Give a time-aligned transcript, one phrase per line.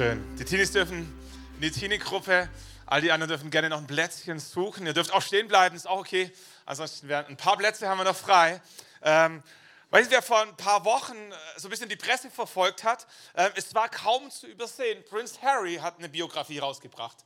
[0.00, 0.34] Schön.
[0.38, 1.12] Die Teenies dürfen
[1.56, 2.48] in die Teenie-Gruppe.
[2.86, 4.86] All die anderen dürfen gerne noch ein Plätzchen suchen.
[4.86, 6.32] Ihr dürft auch stehen bleiben, ist auch okay.
[6.64, 8.62] Ansonsten werden ein paar Plätze haben wir noch frei.
[9.02, 9.42] Ähm,
[9.90, 13.50] weil wer vor ein paar Wochen äh, so ein bisschen die Presse verfolgt hat, äh,
[13.56, 15.04] es war kaum zu übersehen.
[15.04, 17.18] Prince Harry hat eine Biografie rausgebracht.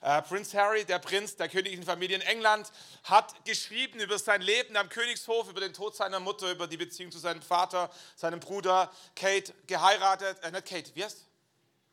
[0.00, 2.72] Äh, Prince Harry, der Prinz der königlichen Familie in England,
[3.04, 7.12] hat geschrieben über sein Leben am Königshof, über den Tod seiner Mutter, über die Beziehung
[7.12, 11.26] zu seinem Vater, seinem Bruder, Kate geheiratet, äh, nicht Kate, wie heißt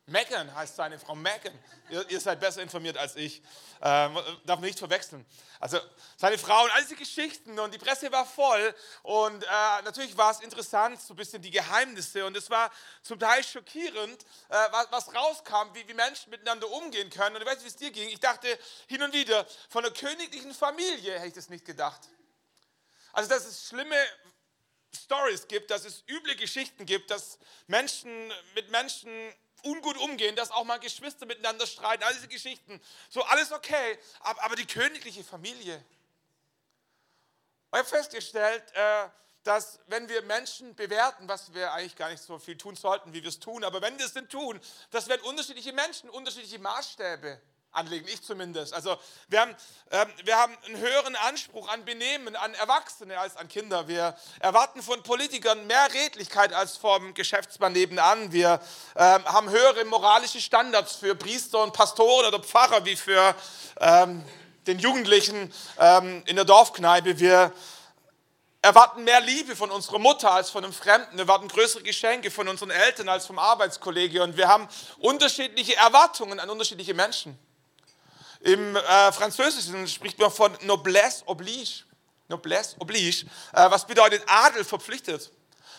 [0.06, 1.58] Megan heißt seine Frau Megan.
[1.88, 3.40] Ihr, ihr, seid besser informiert als ich.
[3.80, 5.24] Ähm, darf man nicht verwechseln.
[5.60, 5.80] Also
[6.18, 9.46] seine Frau und all diese Geschichten und die Presse war voll und äh,
[9.82, 12.70] natürlich war es interessant, so ein bisschen die Geheimnisse und es war
[13.02, 17.36] zum Teil schockierend, äh, was, was, rauskam, wie, wie, Menschen miteinander umgehen können.
[17.36, 18.08] Und ich weiß nicht, wie es dir ging.
[18.10, 18.58] Ich dachte
[18.88, 22.00] hin und wieder, von einer königlichen Familie hätte ich das nicht gedacht.
[23.14, 23.96] Also dass es schlimme
[24.94, 30.64] Stories gibt, dass es üble Geschichten gibt, dass Menschen mit Menschen ungut umgehen, dass auch
[30.64, 32.80] mal Geschwister miteinander streiten, all diese Geschichten.
[33.08, 35.84] So alles okay, aber, die königliche Familie.
[37.72, 39.08] Ich habe festgestellt, äh,
[39.42, 43.22] dass wenn wir Menschen bewerten, was wir eigentlich gar nicht so viel tun sollten, wie
[43.22, 47.40] wir es tun, aber wenn wir es denn tun, dass wenn unterschiedliche Menschen unterschiedliche Maßstäbe
[47.74, 48.72] anlegen, ich zumindest.
[48.72, 48.96] Also
[49.28, 49.54] wir haben,
[49.90, 53.88] ähm, wir haben einen höheren Anspruch an Benehmen, an Erwachsene als an Kinder.
[53.88, 58.32] Wir erwarten von Politikern mehr Redlichkeit als vom Geschäftsmann nebenan.
[58.32, 58.60] Wir
[58.96, 63.34] ähm, haben höhere moralische Standards für Priester und Pastoren oder Pfarrer wie für
[63.80, 64.24] ähm,
[64.66, 67.18] den Jugendlichen ähm, in der Dorfkneipe.
[67.18, 67.52] Wir
[68.64, 71.12] erwarten mehr Liebe von unserer Mutter als von einem Fremden.
[71.16, 74.22] Wir erwarten größere Geschenke von unseren Eltern als vom Arbeitskollege.
[74.22, 77.38] Und wir haben unterschiedliche Erwartungen an unterschiedliche Menschen.
[78.44, 81.84] Im äh, Französischen spricht man von Noblesse oblige.
[82.28, 85.30] Noblesse oblige, äh, was bedeutet Adel verpflichtet.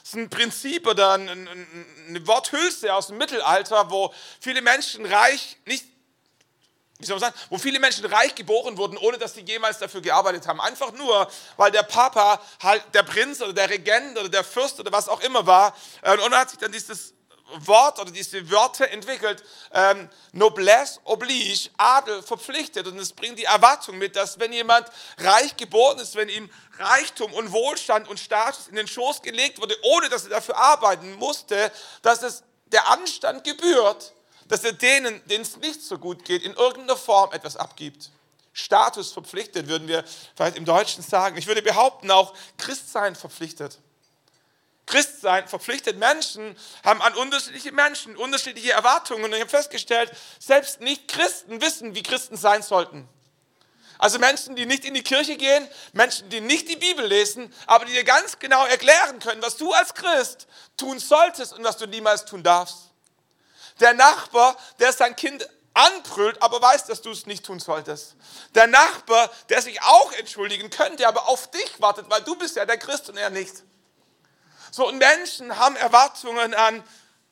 [0.01, 5.05] Das ist ein Prinzip oder ein, ein, eine Worthülse aus dem Mittelalter, wo viele Menschen
[5.05, 5.85] reich, nicht,
[6.97, 10.01] wie soll man sagen, wo viele Menschen reich geboren wurden, ohne dass sie jemals dafür
[10.01, 10.59] gearbeitet haben.
[10.59, 14.91] Einfach nur, weil der Papa halt der Prinz oder der Regent oder der Fürst oder
[14.91, 15.75] was auch immer war.
[16.01, 17.13] Äh, und hat sich dann dieses
[17.59, 22.87] Wort oder diese Wörter entwickelt, ähm, Noblesse oblige, Adel verpflichtet.
[22.87, 24.87] Und es bringt die Erwartung mit, dass wenn jemand
[25.19, 29.75] reich geboren ist, wenn ihm Reichtum und Wohlstand und Status in den Schoß gelegt wurde,
[29.83, 34.13] ohne dass er dafür arbeiten musste, dass es der Anstand gebührt,
[34.47, 38.09] dass er denen, denen es nicht so gut geht, in irgendeiner Form etwas abgibt.
[38.53, 40.03] Status verpflichtet, würden wir
[40.35, 41.37] vielleicht im Deutschen sagen.
[41.37, 43.79] Ich würde behaupten, auch Christsein verpflichtet.
[44.85, 49.23] Christsein verpflichtet Menschen, haben an unterschiedliche Menschen unterschiedliche Erwartungen.
[49.23, 53.07] Und ich habe festgestellt, selbst nicht Christen wissen, wie Christen sein sollten.
[53.97, 57.85] Also Menschen, die nicht in die Kirche gehen, Menschen, die nicht die Bibel lesen, aber
[57.85, 60.47] die dir ganz genau erklären können, was du als Christ
[60.77, 62.91] tun solltest und was du niemals tun darfst.
[63.79, 68.15] Der Nachbar, der sein Kind anbrüllt, aber weiß, dass du es nicht tun solltest.
[68.53, 72.65] Der Nachbar, der sich auch entschuldigen könnte, aber auf dich wartet, weil du bist ja
[72.65, 73.63] der Christ und er nicht.
[74.75, 76.83] So, und Menschen haben Erwartungen an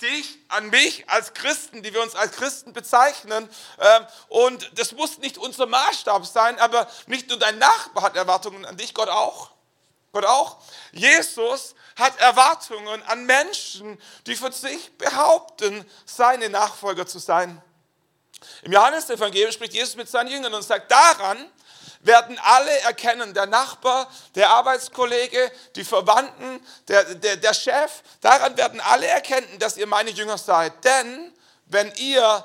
[0.02, 3.50] dich, an mich als Christen, die wir uns als Christen bezeichnen.
[3.82, 8.64] Ähm, und das muss nicht unser Maßstab sein, aber nicht nur dein Nachbar hat Erwartungen
[8.64, 9.52] an dich, Gott auch.
[10.14, 10.56] Gott auch.
[10.94, 17.62] Jesus hat Erwartungen an Menschen, die von sich behaupten, seine Nachfolger zu sein.
[18.62, 21.52] Im Johannesevangelium spricht Jesus mit seinen Jüngern und sagt, daran
[22.04, 28.82] werden alle erkennen, der Nachbar, der Arbeitskollege, die Verwandten, der, der, der Chef, daran werden
[28.82, 30.84] alle erkennen, dass ihr meine Jünger seid.
[30.84, 31.34] Denn
[31.66, 32.44] wenn ihr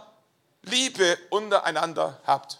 [0.62, 2.58] Liebe untereinander habt.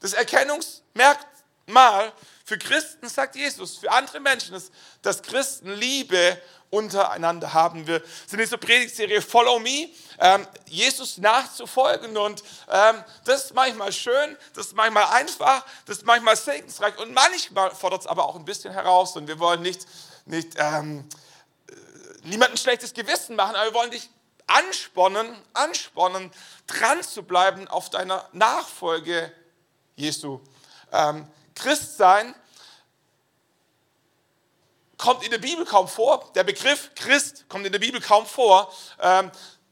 [0.00, 2.12] Das Erkennungsmerkmal
[2.50, 4.72] für Christen, sagt Jesus, für andere Menschen ist,
[5.02, 6.36] dass Christen Liebe
[6.68, 7.86] untereinander haben.
[7.86, 9.88] Wir sind in dieser Predigtserie Follow Me,
[10.18, 16.06] ähm, Jesus nachzufolgen und ähm, das ist manchmal schön, das ist manchmal einfach, das ist
[16.06, 19.86] manchmal segensreich und manchmal fordert es aber auch ein bisschen heraus und wir wollen nicht,
[20.24, 21.08] nicht ähm,
[21.68, 21.74] äh,
[22.24, 24.10] niemandem schlechtes Gewissen machen, aber wir wollen dich
[24.48, 26.32] anspornen, anspornen,
[26.66, 29.32] dran zu bleiben auf deiner Nachfolge
[29.94, 30.40] Jesu.
[30.90, 32.34] Ähm, Christ sein
[35.00, 36.30] kommt in der Bibel kaum vor.
[36.34, 38.72] Der Begriff Christ kommt in der Bibel kaum vor.
[39.00, 39.30] Ähm,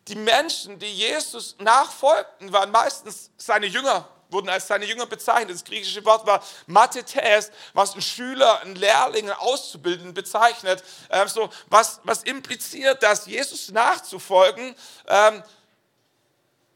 [0.09, 5.55] die Menschen, die Jesus nachfolgten, waren meistens seine Jünger, wurden als seine Jünger bezeichnet.
[5.55, 10.83] Das griechische Wort war Mathetes, was ein Schüler, ein Lehrling, ein Auszubildenden bezeichnet.
[11.11, 14.75] Ähm, so, was, was impliziert, dass Jesus nachzufolgen
[15.07, 15.43] ähm,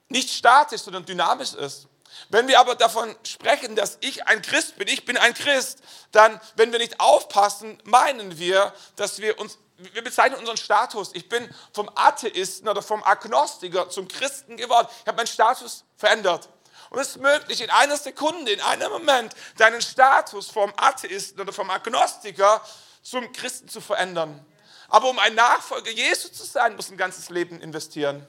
[0.08, 1.88] nicht statisch, sondern dynamisch ist.
[2.28, 5.78] Wenn wir aber davon sprechen, dass ich ein Christ bin, ich bin ein Christ,
[6.12, 11.10] dann, wenn wir nicht aufpassen, meinen wir, dass wir uns wir bezeichnen unseren Status.
[11.12, 14.86] Ich bin vom Atheisten oder vom Agnostiker zum Christen geworden.
[15.00, 16.48] Ich habe meinen Status verändert.
[16.90, 21.52] Und es ist möglich, in einer Sekunde, in einem Moment, deinen Status vom Atheisten oder
[21.52, 22.62] vom Agnostiker
[23.02, 24.44] zum Christen zu verändern.
[24.88, 28.26] Aber um ein Nachfolger Jesu zu sein, muss ein ganzes Leben investieren.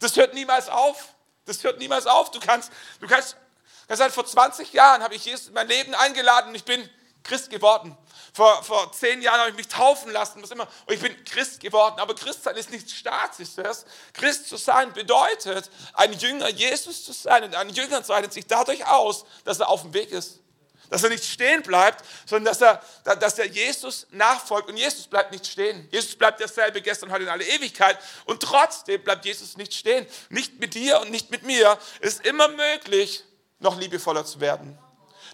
[0.00, 1.14] Das hört niemals auf.
[1.50, 2.30] Das hört niemals auf.
[2.30, 2.70] Du kannst,
[3.00, 3.36] du kannst,
[3.88, 6.88] kannst sagen, vor 20 Jahren habe ich Jesus in mein Leben eingeladen und ich bin
[7.24, 7.96] Christ geworden.
[8.32, 11.60] Vor, vor zehn Jahren habe ich mich taufen lassen, was immer, und ich bin Christ
[11.60, 11.98] geworden.
[11.98, 13.84] Aber Christsein ist nichts Statisches.
[14.12, 17.44] Christ zu sein bedeutet, ein Jünger Jesus zu sein.
[17.44, 20.39] Und ein Jünger zeichnet sich dadurch aus, dass er auf dem Weg ist.
[20.90, 22.82] Dass er nicht stehen bleibt, sondern dass er,
[23.16, 24.68] dass er Jesus nachfolgt.
[24.68, 25.88] Und Jesus bleibt nicht stehen.
[25.90, 27.98] Jesus bleibt derselbe gestern, heute in alle Ewigkeit.
[28.26, 30.06] Und trotzdem bleibt Jesus nicht stehen.
[30.28, 31.78] Nicht mit dir und nicht mit mir.
[32.00, 33.24] Ist immer möglich,
[33.60, 34.78] noch liebevoller zu werden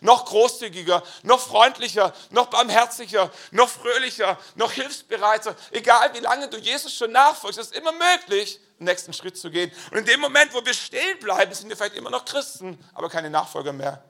[0.01, 5.57] noch großzügiger, noch freundlicher, noch barmherziger, noch fröhlicher, noch hilfsbereiter.
[5.71, 9.73] Egal wie lange du Jesus schon nachfolgst, ist immer möglich, den nächsten Schritt zu gehen.
[9.91, 13.09] Und in dem Moment, wo wir stehen bleiben, sind wir vielleicht immer noch Christen, aber
[13.09, 14.05] keine Nachfolger mehr.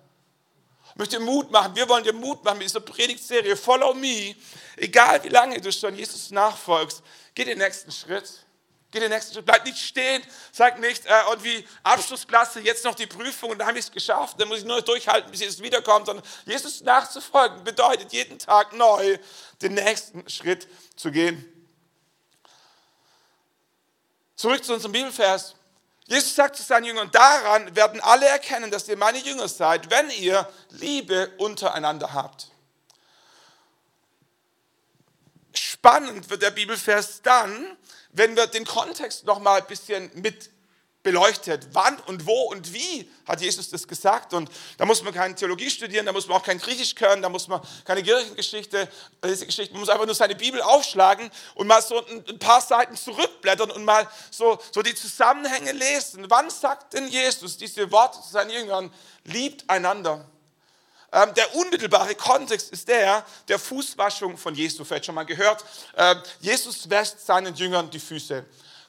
[0.96, 1.76] Möchte Mut machen.
[1.76, 4.34] Wir wollen dir Mut machen mit dieser Predigtserie Follow Me.
[4.76, 7.02] Egal wie lange du schon Jesus nachfolgst,
[7.34, 8.46] geh den nächsten Schritt.
[8.90, 10.22] Geh den nächsten Schritt, bleib nicht stehen,
[10.52, 13.92] sag nicht, äh, und wie Abschlussklasse, jetzt noch die Prüfung und dann habe ich es
[13.92, 18.72] geschafft, dann muss ich nur durchhalten, bis Jesus wiederkommt, sondern Jesus nachzufolgen bedeutet jeden Tag
[18.72, 19.18] neu
[19.60, 21.44] den nächsten Schritt zu gehen.
[24.36, 25.56] Zurück zu unserem Bibelvers.
[26.06, 30.08] Jesus sagt zu seinen Jüngern, daran werden alle erkennen, dass ihr meine Jünger seid, wenn
[30.10, 32.48] ihr Liebe untereinander habt.
[35.52, 37.76] Spannend wird der Bibelvers dann,
[38.10, 40.50] wenn wir den Kontext noch mal ein bisschen mit
[41.06, 44.34] beleuchtet, wann und wo und wie hat Jesus das gesagt.
[44.34, 47.28] Und da muss man keine Theologie studieren, da muss man auch kein Griechisch können, da
[47.28, 48.88] muss man keine Kirchengeschichte,
[49.24, 52.96] diese Geschichte, man muss einfach nur seine Bibel aufschlagen und mal so ein paar Seiten
[52.96, 56.24] zurückblättern und mal so, so die Zusammenhänge lesen.
[56.28, 58.92] Wann sagt denn Jesus diese Worte zu seinen Jüngern?
[59.22, 60.26] Liebt einander.
[61.12, 64.88] Ähm, der unmittelbare Kontext ist der der Fußwaschung von Jesus.
[64.88, 65.64] Vielleicht schon mal gehört.
[65.96, 68.44] Ähm, Jesus wäscht seinen Jüngern die Füße.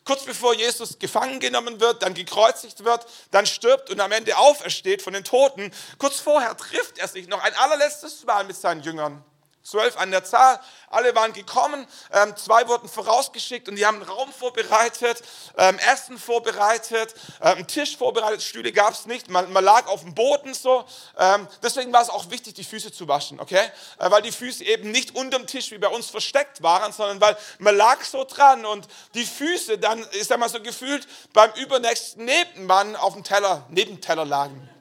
[0.08, 5.02] Kurz bevor Jesus gefangen genommen wird, dann gekreuzigt wird, dann stirbt und am Ende aufersteht
[5.02, 9.22] von den Toten, kurz vorher trifft er sich noch ein allerletztes Mal mit seinen Jüngern
[9.68, 10.60] zwölf an der Zahl.
[10.90, 15.22] Alle waren gekommen, ähm, zwei wurden vorausgeschickt und die haben einen Raum vorbereitet,
[15.58, 20.02] ähm, Essen vorbereitet, äh, einen Tisch vorbereitet, Stühle gab es nicht, man, man, lag auf
[20.02, 20.86] dem Boden so.
[21.18, 23.70] Ähm, deswegen war es auch wichtig, die Füße zu waschen, okay?
[24.00, 27.38] Äh, weil die Füße eben nicht unterm Tisch wie bei uns versteckt waren, sondern weil
[27.60, 32.96] man lag so dran und die Füße dann, sag mal so gefühlt, beim übernächsten Nebenmann
[32.96, 34.77] auf dem Teller, Nebenteller lagen.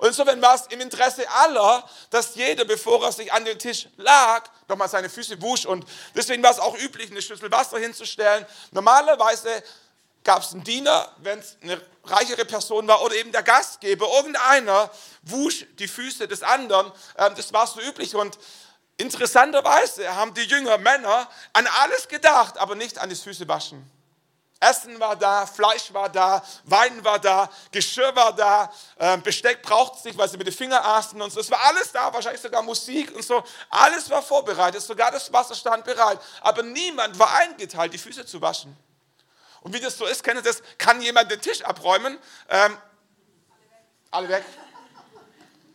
[0.00, 3.86] Und insofern war es im Interesse aller, dass jeder, bevor er sich an den Tisch
[3.98, 5.66] lag, nochmal seine Füße wusch.
[5.66, 8.46] Und deswegen war es auch üblich, eine Schüssel Wasser hinzustellen.
[8.70, 9.62] Normalerweise
[10.24, 14.06] gab es einen Diener, wenn es eine reichere Person war, oder eben der Gastgeber.
[14.16, 16.90] Irgendeiner wusch die Füße des anderen.
[17.18, 18.14] Ähm, das war so üblich.
[18.14, 18.38] Und
[18.96, 23.99] interessanterweise haben die Jünger Männer an alles gedacht, aber nicht an das Füßewaschen.
[24.60, 29.96] Essen war da, Fleisch war da, Wein war da, Geschirr war da, ähm, Besteck braucht
[29.96, 31.40] es nicht, weil sie mit den Fingern aßen und so.
[31.40, 33.42] Es war alles da, wahrscheinlich sogar Musik und so.
[33.70, 36.20] Alles war vorbereitet, sogar das Wasser stand bereit.
[36.42, 38.76] Aber niemand war eingeteilt, die Füße zu waschen.
[39.62, 40.62] Und wie das so ist, kennt ihr das?
[40.76, 42.18] Kann jemand den Tisch abräumen?
[42.48, 42.76] Ähm,
[44.10, 44.44] alle weg.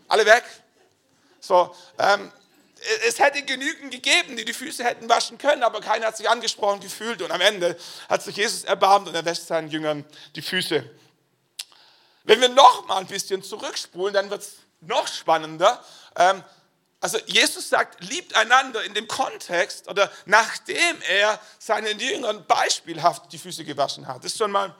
[0.07, 0.43] Alle weg.
[1.39, 2.31] So, ähm,
[3.07, 6.79] es hätte genügend gegeben, die die Füße hätten waschen können, aber keiner hat sich angesprochen
[6.79, 7.21] gefühlt.
[7.21, 7.77] Und am Ende
[8.09, 10.89] hat sich Jesus erbarmt und er wäscht seinen Jüngern die Füße.
[12.23, 15.83] Wenn wir noch mal ein bisschen zurückspulen, dann wird es noch spannender.
[16.15, 16.43] Ähm,
[16.99, 23.37] also Jesus sagt, liebt einander in dem Kontext oder nachdem er seinen Jüngern beispielhaft die
[23.37, 24.23] Füße gewaschen hat.
[24.23, 24.75] Das ist schon mal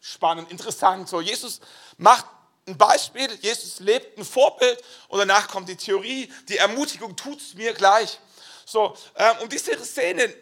[0.00, 1.08] spannend, interessant.
[1.08, 1.60] So, Jesus
[1.96, 2.26] macht
[2.70, 7.54] ein Beispiel, Jesus lebt ein Vorbild und danach kommt die Theorie, die Ermutigung, tut es
[7.54, 8.18] mir gleich.
[8.64, 10.32] So, ähm, um diese Szene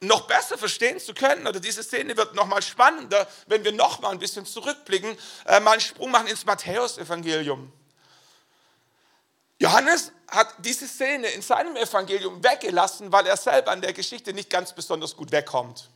[0.00, 4.00] noch besser verstehen zu können, oder diese Szene wird noch mal spannender, wenn wir noch
[4.00, 7.72] mal ein bisschen zurückblicken, äh, mal einen Sprung machen ins Matthäus-Evangelium.
[9.60, 14.50] Johannes hat diese Szene in seinem Evangelium weggelassen, weil er selber an der Geschichte nicht
[14.50, 15.88] ganz besonders gut wegkommt.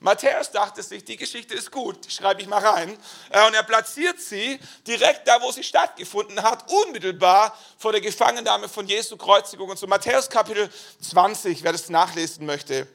[0.00, 2.98] Matthäus dachte sich, die Geschichte ist gut, die schreibe ich mal rein.
[3.30, 8.68] Äh, und er platziert sie direkt da, wo sie stattgefunden hat, unmittelbar vor der Gefangennahme
[8.68, 9.70] von Jesu Kreuzigung.
[9.70, 12.86] Und so Matthäus Kapitel 20, wer das nachlesen möchte.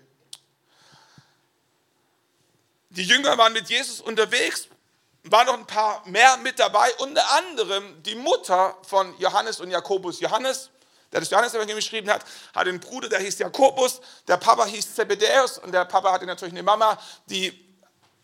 [2.90, 4.68] Die Jünger waren mit Jesus unterwegs,
[5.24, 10.20] waren noch ein paar mehr mit dabei, unter anderem die Mutter von Johannes und Jakobus.
[10.20, 10.70] Johannes
[11.12, 15.58] der das Johannes-Evangelium geschrieben hat, hat einen Bruder, der hieß Jakobus, der Papa hieß Zebedäus
[15.58, 17.68] und der Papa hatte natürlich eine Mama, die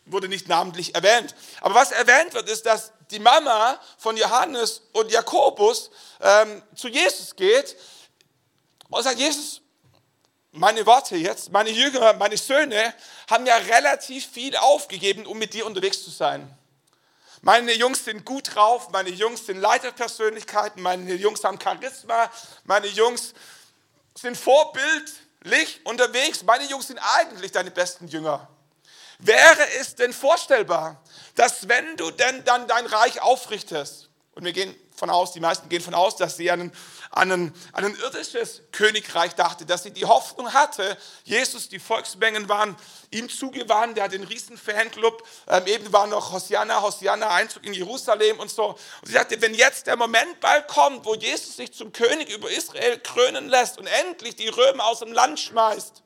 [0.05, 1.35] wurde nicht namentlich erwähnt.
[1.61, 5.89] Aber was erwähnt wird, ist, dass die Mama von Johannes und Jakobus
[6.21, 7.75] ähm, zu Jesus geht
[8.89, 9.61] und sagt, Jesus,
[10.51, 12.93] meine Worte jetzt, meine Jünger, meine Söhne
[13.29, 16.57] haben ja relativ viel aufgegeben, um mit dir unterwegs zu sein.
[17.41, 22.31] Meine Jungs sind gut drauf, meine Jungs sind Leiterpersönlichkeiten, meine Jungs haben Charisma,
[22.63, 23.33] meine Jungs
[24.15, 28.47] sind vorbildlich unterwegs, meine Jungs sind eigentlich deine besten Jünger.
[29.19, 31.01] Wäre es denn vorstellbar,
[31.35, 35.69] dass wenn du denn dann dein Reich aufrichtest, und wir gehen von aus, die meisten
[35.69, 36.71] gehen von aus, dass sie an ein,
[37.11, 42.49] an ein, an ein irdisches Königreich dachte, dass sie die Hoffnung hatte, Jesus, die Volksmengen
[42.49, 42.75] waren
[43.11, 47.73] ihm zugewandt, der hat den riesen Fanclub, ähm, eben war noch Hosianna, Hosianna, Einzug in
[47.73, 48.69] Jerusalem und so.
[48.69, 52.49] Und sie sagte, wenn jetzt der Moment bald kommt, wo Jesus sich zum König über
[52.49, 56.01] Israel krönen lässt und endlich die Römer aus dem Land schmeißt,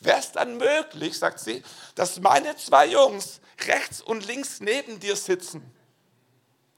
[0.00, 1.62] wäre es dann möglich, sagt sie,
[1.94, 5.75] dass meine zwei Jungs rechts und links neben dir sitzen?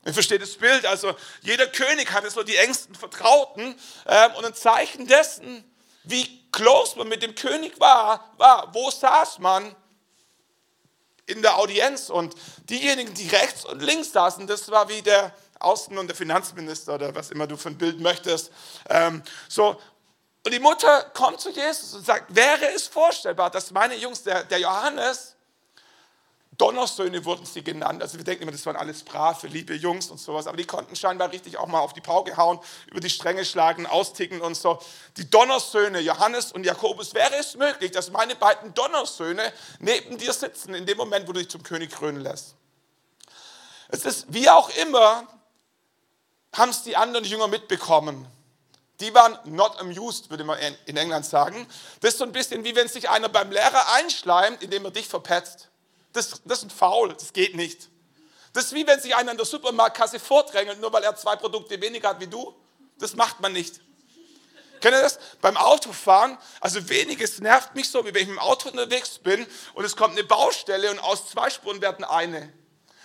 [0.05, 4.55] Ihr versteht das Bild, also jeder König hatte so die engsten Vertrauten ähm, und ein
[4.55, 5.65] Zeichen dessen,
[6.05, 9.75] wie close man mit dem König war, war, wo saß man
[11.27, 12.11] in der Audienz.
[12.11, 12.35] Und
[12.71, 17.15] diejenigen, die rechts und links saßen, das war wie der Außen- und der Finanzminister oder
[17.15, 18.51] was immer du für ein Bild möchtest.
[18.89, 19.81] Ähm, so,
[20.45, 24.45] und die Mutter kommt zu Jesus und sagt, wäre es vorstellbar, dass meine Jungs, der,
[24.45, 25.37] der Johannes,
[26.59, 28.03] Donnersöhne wurden sie genannt.
[28.03, 30.49] Also wir denken immer, das waren alles brave, liebe Jungs und sowas.
[30.49, 32.59] Aber die konnten scheinbar richtig auch mal auf die Pauke hauen,
[32.91, 34.81] über die Stränge schlagen, austicken und so.
[35.17, 40.75] Die Donnersöhne, Johannes und Jakobus, wäre es möglich, dass meine beiden Donnersöhne neben dir sitzen,
[40.75, 42.57] in dem Moment, wo du dich zum König krönen lässt.
[43.89, 45.29] Es ist wie auch immer,
[46.53, 48.27] haben es die anderen Jünger mitbekommen.
[48.99, 51.69] Die waren not amused, würde man in England sagen.
[52.01, 55.07] Das ist so ein bisschen wie wenn sich einer beim Lehrer einschleimt, indem er dich
[55.07, 55.69] verpetzt.
[56.13, 57.89] Das, das ist ein Faul, das geht nicht.
[58.53, 61.81] Das ist wie wenn sich einer in der Supermarktkasse vordrängelt, nur weil er zwei Produkte
[61.81, 62.55] weniger hat wie du.
[62.99, 63.81] Das macht man nicht.
[64.81, 65.19] Kennt ihr das?
[65.41, 69.47] Beim Autofahren, also weniges nervt mich so, wie wenn ich mit dem Auto unterwegs bin
[69.75, 72.53] und es kommt eine Baustelle und aus zwei Spuren werden eine.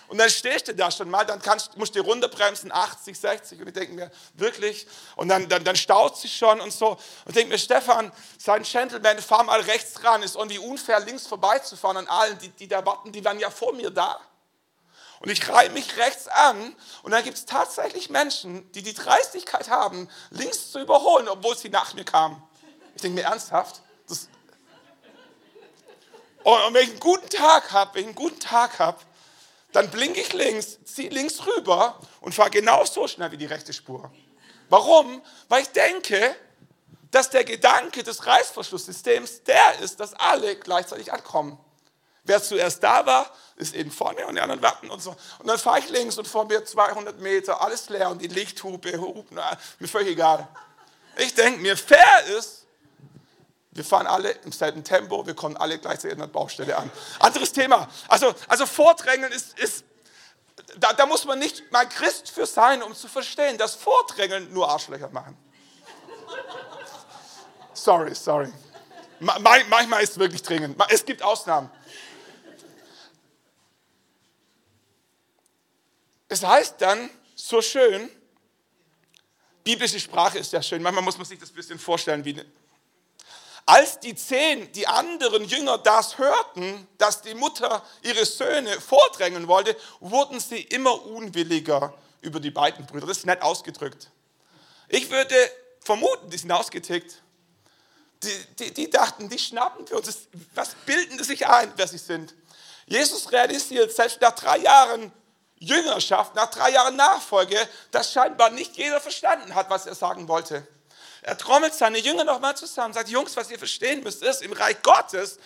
[0.08, 3.60] Und dann stehst du da schon mal, dann kannst, musst du runterbremsen, 80, 60.
[3.60, 4.86] Und ich denke mir, wirklich?
[5.16, 6.90] Und dann, dann, dann staut sich schon und so.
[6.90, 10.22] Und ich denke mir, Stefan, sein Gentleman, fahr mal rechts ran.
[10.22, 13.72] Ist irgendwie unfair, links vorbeizufahren an allen, die, die da warten, die waren ja vor
[13.72, 14.20] mir da.
[15.20, 19.70] Und ich reihe mich rechts an und dann gibt es tatsächlich Menschen, die die Dreistigkeit
[19.70, 22.42] haben, links zu überholen, obwohl sie nach mir kamen.
[22.94, 23.80] Ich denke mir ernsthaft.
[24.06, 24.28] Das
[26.44, 28.98] und wenn ich einen guten Tag habe, wenn ich einen guten Tag habe,
[29.74, 34.10] dann blinke ich links, ziehe links rüber und fahre genauso schnell wie die rechte Spur.
[34.68, 35.20] Warum?
[35.48, 36.34] Weil ich denke,
[37.10, 41.58] dass der Gedanke des Reißverschlusssystems der ist, dass alle gleichzeitig ankommen.
[42.22, 45.14] Wer zuerst da war, ist eben vor mir und die anderen warten und so.
[45.40, 48.98] Und dann fahre ich links und vor mir 200 Meter, alles leer und die Lichthupe,
[49.00, 49.38] Hupen,
[49.80, 50.48] mir völlig egal.
[51.16, 52.63] Ich denke, mir fair ist,
[53.74, 56.90] wir fahren alle im selben Tempo, wir kommen alle gleichzeitig an der Baustelle an.
[57.18, 57.88] Anderes Thema.
[58.08, 59.84] Also, also Vordrängeln ist, ist
[60.76, 64.68] da, da, muss man nicht mal Christ für sein, um zu verstehen, dass Vordrängeln nur
[64.68, 65.36] Arschlöcher machen.
[67.72, 68.52] Sorry, sorry.
[69.18, 70.80] Manchmal ist es wirklich dringend.
[70.90, 71.70] Es gibt Ausnahmen.
[76.28, 78.08] Es heißt dann so schön,
[79.64, 80.82] biblische Sprache ist ja schön.
[80.82, 82.40] Manchmal muss man sich das ein bisschen vorstellen wie
[83.66, 89.76] als die zehn, die anderen Jünger das hörten, dass die Mutter ihre Söhne vordrängen wollte,
[90.00, 93.06] wurden sie immer unwilliger über die beiden Brüder.
[93.06, 94.10] Das ist nett ausgedrückt.
[94.88, 95.34] Ich würde
[95.80, 97.22] vermuten, die sind ausgetickt.
[98.22, 100.28] Die, die, die dachten, die schnappen wir uns.
[100.54, 102.34] Was bilden sie sich ein, wer sie sind?
[102.86, 105.10] Jesus realisiert selbst nach drei Jahren
[105.56, 107.56] Jüngerschaft, nach drei Jahren Nachfolge,
[107.90, 110.66] dass scheinbar nicht jeder verstanden hat, was er sagen wollte.
[111.24, 114.82] Er trommelt seine Jünger nochmal zusammen, sagt, Jungs, was ihr verstehen müsst, ist, im Reich
[114.82, 115.38] Gottes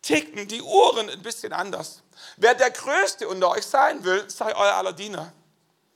[0.00, 2.02] ticken die Uhren ein bisschen anders.
[2.36, 5.32] Wer der Größte unter euch sein will, sei euer aller Diener.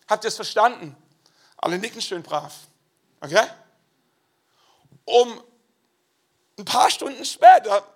[0.08, 0.96] Habt ihr es verstanden?
[1.58, 2.52] Alle nicken schön brav.
[3.20, 3.46] Okay?
[5.04, 5.40] Um
[6.58, 7.86] ein paar Stunden später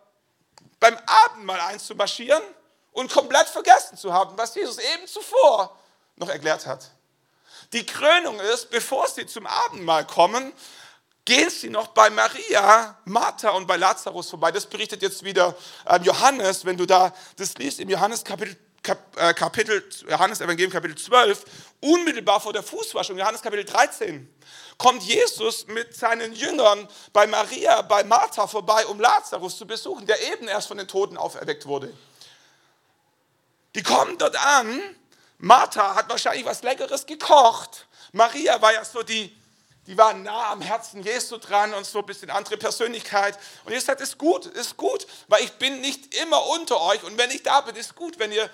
[0.78, 2.44] beim Abendmahl einzumarschieren
[2.92, 5.76] und komplett vergessen zu haben, was Jesus eben zuvor
[6.14, 6.92] noch erklärt hat.
[7.72, 10.52] Die Krönung ist, bevor sie zum Abendmahl kommen,
[11.24, 14.52] gehen sie noch bei Maria, Martha und bei Lazarus vorbei.
[14.52, 15.54] Das berichtet jetzt wieder
[15.86, 18.56] ähm, Johannes, wenn du da das liest, im Johannes Kapitel
[19.16, 21.44] äh, Kapitel, Johannes Evangelium Kapitel 12,
[21.80, 24.28] unmittelbar vor der Fußwaschung, Johannes Kapitel 13,
[24.76, 30.20] kommt Jesus mit seinen Jüngern bei Maria, bei Martha vorbei, um Lazarus zu besuchen, der
[30.32, 31.94] eben erst von den Toten auferweckt wurde.
[33.74, 34.82] Die kommen dort an,
[35.38, 37.86] Martha hat wahrscheinlich was Leckeres gekocht.
[38.12, 39.34] Maria war ja so die,
[39.86, 43.38] die war nah am Herzen Jesu dran und so ein bisschen andere Persönlichkeit.
[43.64, 47.18] Und Jesus sagt, ist gut, ist gut, weil ich bin nicht immer unter euch und
[47.18, 48.48] wenn ich da bin, ist gut, wenn ihr,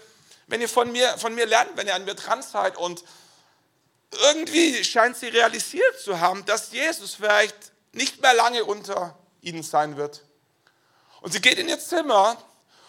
[0.49, 2.77] wenn ihr von, mir, von mir lernt, wenn ihr an mir dran seid.
[2.77, 3.05] Und
[4.23, 9.97] irgendwie scheint sie realisiert zu haben, dass Jesus vielleicht nicht mehr lange unter ihnen sein
[9.97, 10.23] wird.
[11.21, 12.37] Und sie geht in ihr Zimmer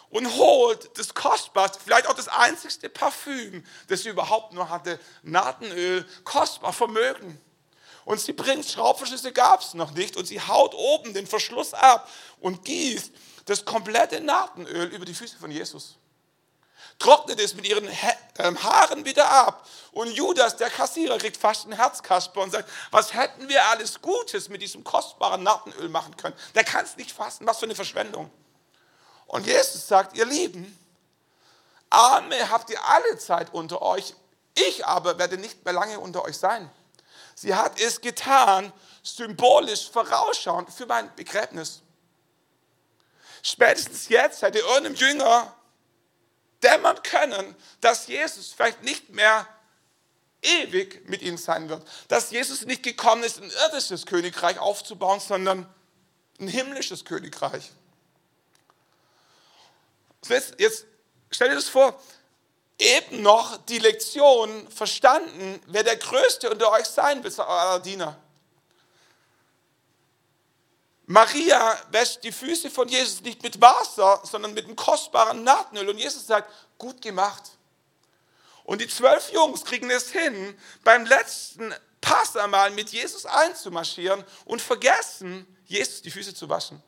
[0.09, 6.07] und holt das kostbarste, vielleicht auch das einzigste Parfüm, das sie überhaupt nur hatte, Natenöl,
[6.23, 7.39] kostbar, Vermögen.
[8.05, 12.09] Und sie bringt, Schraubverschlüsse gab es noch nicht, und sie haut oben den Verschluss ab
[12.39, 13.11] und gießt
[13.45, 15.97] das komplette Natenöl über die Füße von Jesus.
[16.99, 17.89] Trocknet es mit ihren
[18.37, 19.67] ähm, Haaren wieder ab.
[19.91, 24.49] Und Judas, der Kassierer, kriegt fast ein Herzkasper und sagt, was hätten wir alles Gutes
[24.49, 26.35] mit diesem kostbaren Natenöl machen können.
[26.53, 28.29] Der kann es nicht fassen, was für eine Verschwendung.
[29.25, 30.77] Und Jesus sagt, ihr Lieben,
[31.89, 34.13] Arme habt ihr alle Zeit unter euch,
[34.53, 36.69] ich aber werde nicht mehr lange unter euch sein.
[37.35, 38.71] Sie hat es getan,
[39.03, 41.81] symbolisch vorausschauend für mein Begräbnis.
[43.43, 45.55] Spätestens jetzt hätte irgendeinem Jünger
[46.61, 49.47] dämmern können, dass Jesus vielleicht nicht mehr
[50.41, 51.87] ewig mit ihnen sein wird.
[52.07, 55.71] Dass Jesus nicht gekommen ist, ein irdisches Königreich aufzubauen, sondern
[56.39, 57.71] ein himmlisches Königreich.
[60.27, 60.85] Jetzt, jetzt
[61.31, 62.01] stell dir das vor,
[62.81, 68.17] eben noch die Lektion verstanden, wer der Größte unter euch sein will, euer Diener.
[71.05, 75.89] Maria wäscht die Füße von Jesus nicht mit Wasser, sondern mit einem kostbaren Natenöl.
[75.89, 77.43] Und Jesus sagt, gut gemacht.
[78.63, 85.45] Und die zwölf Jungs kriegen es hin, beim letzten Passamal mit Jesus einzumarschieren und vergessen,
[85.65, 86.81] Jesus die Füße zu waschen.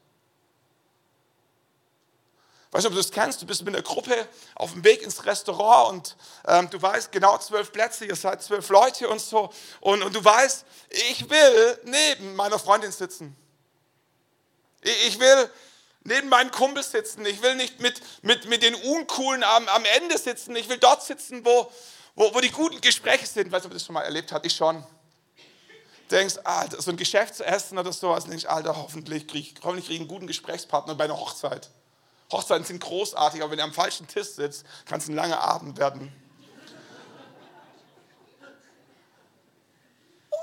[2.74, 3.40] Weißt du, ob du das kennst?
[3.40, 7.38] Du bist mit einer Gruppe auf dem Weg ins Restaurant und ähm, du weißt genau
[7.38, 9.54] zwölf Plätze, ihr seid zwölf Leute und so.
[9.80, 13.36] Und, und du weißt, ich will neben meiner Freundin sitzen.
[14.82, 15.52] Ich, ich will
[16.04, 17.24] neben meinen Kumpel sitzen.
[17.28, 20.56] Ich will nicht mit, mit, mit den Uncoolen am, am Ende sitzen.
[20.56, 21.72] Ich will dort sitzen, wo,
[22.16, 23.52] wo, wo die guten Gespräche sind.
[23.52, 24.48] Weißt du, ob du das schon mal erlebt hast?
[24.48, 24.84] Ich schon.
[26.10, 28.26] Denkst, ah, so ein Geschäft zu essen oder sowas.
[28.26, 31.70] Denkst, Alter, hoffentlich kriege ich, hoffentlich krieg ich einen guten Gesprächspartner bei einer Hochzeit.
[32.34, 35.78] Hochzeiten sind großartig, aber wenn du am falschen Tisch sitzt, kann es ein langer Abend
[35.78, 36.12] werden.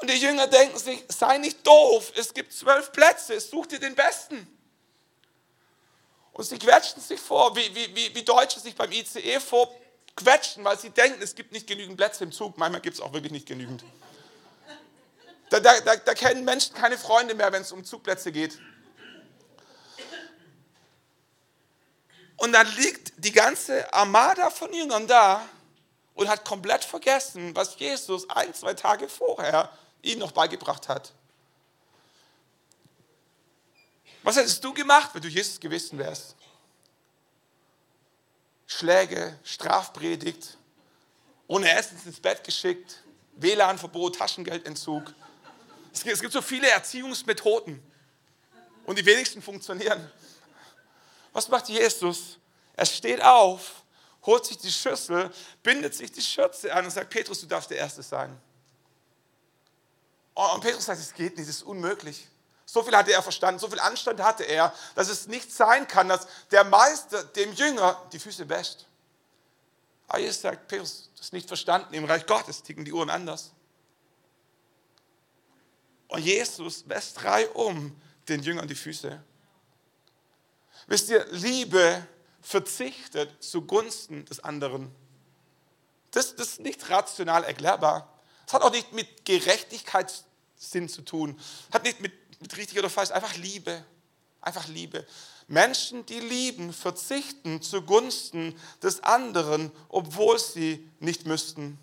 [0.00, 3.94] Und die Jünger denken sich, sei nicht doof, es gibt zwölf Plätze, such dir den
[3.94, 4.46] besten.
[6.32, 10.78] Und sie quetschen sich vor, wie, wie, wie, wie Deutsche sich beim ICE vorquetschen, weil
[10.78, 12.56] sie denken, es gibt nicht genügend Plätze im Zug.
[12.56, 13.84] Manchmal gibt es auch wirklich nicht genügend.
[15.50, 18.58] Da, da, da, da kennen Menschen keine Freunde mehr, wenn es um Zugplätze geht.
[22.40, 25.46] Und dann liegt die ganze Armada von Jüngern da
[26.14, 31.12] und hat komplett vergessen, was Jesus ein, zwei Tage vorher ihnen noch beigebracht hat.
[34.22, 36.34] Was hättest du gemacht, wenn du Jesus gewesen wärst?
[38.66, 40.56] Schläge, Strafpredigt,
[41.46, 43.02] ohne Essen ins Bett geschickt,
[43.36, 45.12] WLAN-Verbot, Taschengeldentzug.
[45.92, 47.82] Es gibt so viele Erziehungsmethoden
[48.86, 50.10] und die wenigsten funktionieren.
[51.32, 52.38] Was macht Jesus?
[52.74, 53.82] Er steht auf,
[54.24, 55.30] holt sich die Schüssel,
[55.62, 58.38] bindet sich die Schürze an und sagt, Petrus, du darfst der Erste sein.
[60.34, 62.26] Und Petrus sagt, es geht nicht, es ist unmöglich.
[62.64, 66.08] So viel hatte er verstanden, so viel Anstand hatte er, dass es nicht sein kann,
[66.08, 68.86] dass der Meister dem Jünger die Füße wäscht.
[70.06, 73.52] Aber Jesus sagt, Petrus, das ist nicht verstanden, im Reich Gottes ticken die Uhren anders.
[76.08, 79.22] Und Jesus wäscht drei um den Jüngern die Füße.
[80.90, 82.04] Wisst ihr, Liebe
[82.42, 84.90] verzichtet zugunsten des anderen.
[86.10, 88.12] Das, das ist nicht rational erklärbar.
[88.44, 91.38] Es hat auch nicht mit Gerechtigkeitssinn zu tun.
[91.70, 93.12] Hat nicht mit, mit richtig oder falsch.
[93.12, 93.84] Einfach Liebe.
[94.40, 95.06] Einfach Liebe.
[95.46, 101.78] Menschen, die lieben, verzichten zugunsten des anderen, obwohl sie nicht müssten.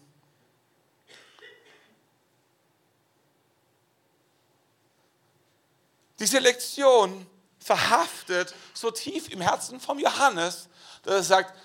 [6.20, 7.26] Diese Lektion
[7.68, 10.70] verhaftet so tief im Herzen von Johannes,
[11.04, 11.60] dass er sagt,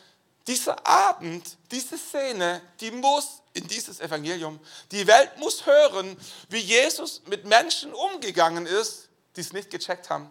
[0.49, 4.59] dieser Abend, diese Szene, die muss in dieses Evangelium,
[4.91, 6.17] die Welt muss hören,
[6.49, 10.29] wie Jesus mit Menschen umgegangen ist, die es nicht gecheckt haben.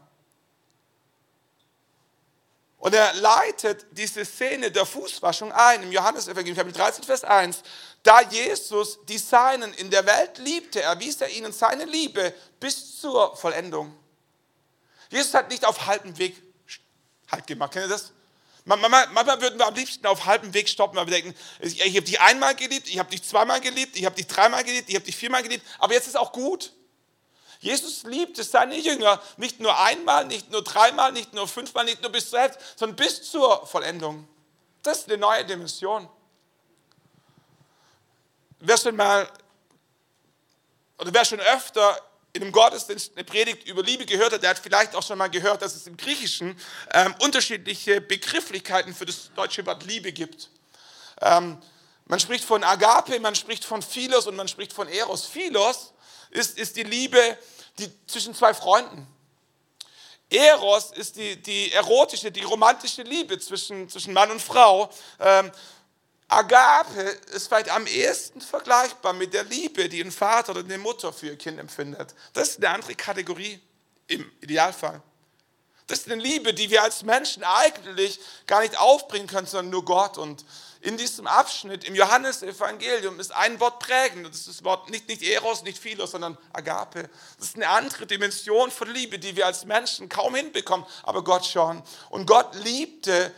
[2.78, 7.62] Und er leitet diese Szene der Fußwaschung ein im Johannesevangelium Kapitel 13, Vers 1.
[8.04, 13.38] Da Jesus die Seinen in der Welt liebte, erwies er ihnen seine Liebe bis zur
[13.38, 14.01] Vollendung.
[15.12, 16.42] Jesus hat nicht auf halbem Weg
[17.32, 17.72] Halt gemacht.
[17.72, 18.12] Kennt ihr das?
[18.66, 22.20] Manchmal, würden wir am liebsten auf halbem Weg stoppen, weil wir denken, ich, habe dich
[22.22, 25.16] einmal geliebt, ich habe dich zweimal geliebt, ich habe dich dreimal geliebt, ich habe dich
[25.16, 26.74] viermal geliebt, aber jetzt ist auch gut.
[27.60, 32.12] Jesus liebte seine Jünger nicht nur einmal, nicht nur dreimal, nicht nur fünfmal, nicht nur
[32.12, 34.28] bis zur Hälfte, sondern bis zur Vollendung.
[34.84, 36.08] Das ist eine neue Dimension.
[38.60, 39.28] Wer schon mal
[41.00, 42.00] oder wer schon öfter
[42.34, 45.30] in einem Gottesdienst eine Predigt über Liebe gehört hat, der hat vielleicht auch schon mal
[45.30, 46.58] gehört, dass es im Griechischen
[46.94, 50.50] ähm, unterschiedliche Begrifflichkeiten für das deutsche Wort Liebe gibt.
[51.22, 51.62] Ähm,
[52.06, 55.26] man spricht von Agape, man spricht von Philos und man spricht von Eros.
[55.26, 55.94] Philos
[56.30, 57.38] ist, ist die Liebe
[57.80, 59.08] die, zwischen zwei Freunden.
[60.30, 64.90] Eros ist die, die erotische, die romantische Liebe zwischen, zwischen Mann und Frau.
[65.20, 65.52] Ähm,
[66.32, 67.02] Agape
[67.34, 71.28] ist vielleicht am ehesten vergleichbar mit der Liebe, die ein Vater oder eine Mutter für
[71.28, 72.16] ihr Kind empfindet.
[72.32, 73.60] Das ist eine andere Kategorie
[74.08, 75.02] im Idealfall.
[75.88, 78.18] Das ist eine Liebe, die wir als Menschen eigentlich
[78.48, 80.18] gar nicht aufbringen können, sondern nur Gott.
[80.18, 80.46] Und
[80.80, 84.26] in diesem Abschnitt im Johannesevangelium ist ein Wort prägend.
[84.26, 87.10] Das ist das Wort nicht, nicht Eros, nicht Philos, sondern Agape.
[87.40, 91.46] Das ist eine andere Dimension von Liebe, die wir als Menschen kaum hinbekommen, aber Gott
[91.46, 91.84] schon.
[92.10, 93.34] Und Gott liebte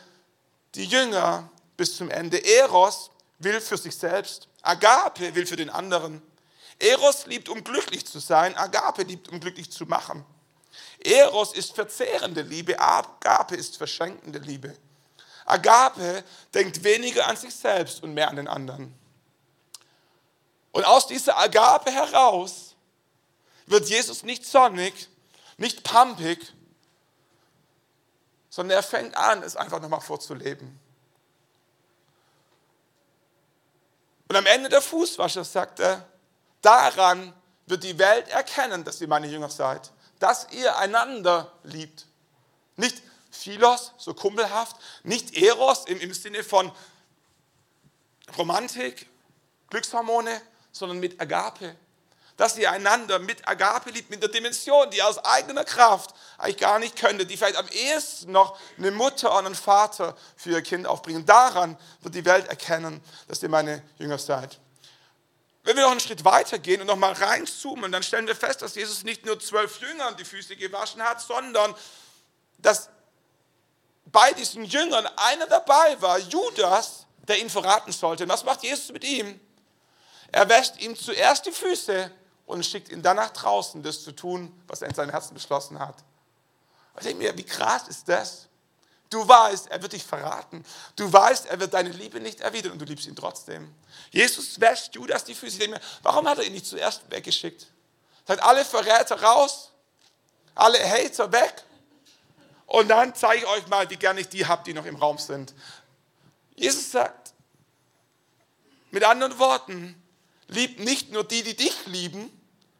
[0.76, 2.44] die Jünger bis zum Ende.
[2.44, 3.10] Eros
[3.40, 4.48] will für sich selbst.
[4.62, 6.22] Agape will für den anderen.
[6.80, 8.56] Eros liebt, um glücklich zu sein.
[8.56, 10.26] Agape liebt, um glücklich zu machen.
[11.00, 12.80] Eros ist verzehrende Liebe.
[12.80, 14.76] Agape ist verschenkende Liebe.
[15.46, 18.94] Agape denkt weniger an sich selbst und mehr an den anderen.
[20.72, 22.76] Und aus dieser Agape heraus
[23.66, 25.10] wird Jesus nicht sonnig,
[25.58, 26.54] nicht pampig,
[28.50, 30.80] sondern er fängt an, es einfach nochmal vorzuleben.
[34.28, 36.08] Und am Ende der Fußwasche sagt er,
[36.62, 37.34] daran
[37.66, 42.06] wird die Welt erkennen, dass ihr meine Jünger seid, dass ihr einander liebt.
[42.76, 46.72] Nicht Philos, so kumpelhaft, nicht Eros im, im Sinne von
[48.38, 49.08] Romantik,
[49.70, 51.76] Glückshormone, sondern mit Agape.
[52.38, 56.58] Dass ihr einander mit Agape liebt, mit der Dimension, die ihr aus eigener Kraft eigentlich
[56.58, 60.62] gar nicht könnte, die vielleicht am ehesten noch eine Mutter und einen Vater für ihr
[60.62, 61.26] Kind aufbringen.
[61.26, 64.60] Daran wird die Welt erkennen, dass ihr meine Jünger seid.
[65.64, 68.76] Wenn wir noch einen Schritt weiter gehen und nochmal reinzoomen, dann stellen wir fest, dass
[68.76, 71.74] Jesus nicht nur zwölf Jüngern die Füße gewaschen hat, sondern
[72.58, 72.90] dass
[74.06, 78.24] bei diesen Jüngern einer dabei war, Judas, der ihn verraten sollte.
[78.24, 79.40] Und was macht Jesus mit ihm?
[80.32, 82.12] Er wäscht ihm zuerst die Füße
[82.46, 85.80] und schickt ihn dann nach draußen, das zu tun, was er in seinem Herzen beschlossen
[85.80, 85.96] hat.
[86.98, 88.48] ich denke mir, wie krass ist das?
[89.10, 90.66] Du weißt, er wird dich verraten.
[90.96, 93.74] Du weißt, er wird deine Liebe nicht erwidern und du liebst ihn trotzdem.
[94.12, 95.54] Jesus wäscht Judas die Füße.
[95.54, 97.68] Ich denke mir, warum hat er ihn nicht zuerst weggeschickt?
[98.28, 99.72] Sagt alle Verräter raus,
[100.56, 101.64] alle Hater weg
[102.66, 105.20] und dann zeige ich euch mal, wie gerne ich die habe, die noch im Raum
[105.20, 105.54] sind.
[106.56, 107.34] Jesus sagt,
[108.90, 110.03] mit anderen Worten,
[110.48, 112.30] lieb nicht nur die, die dich lieben,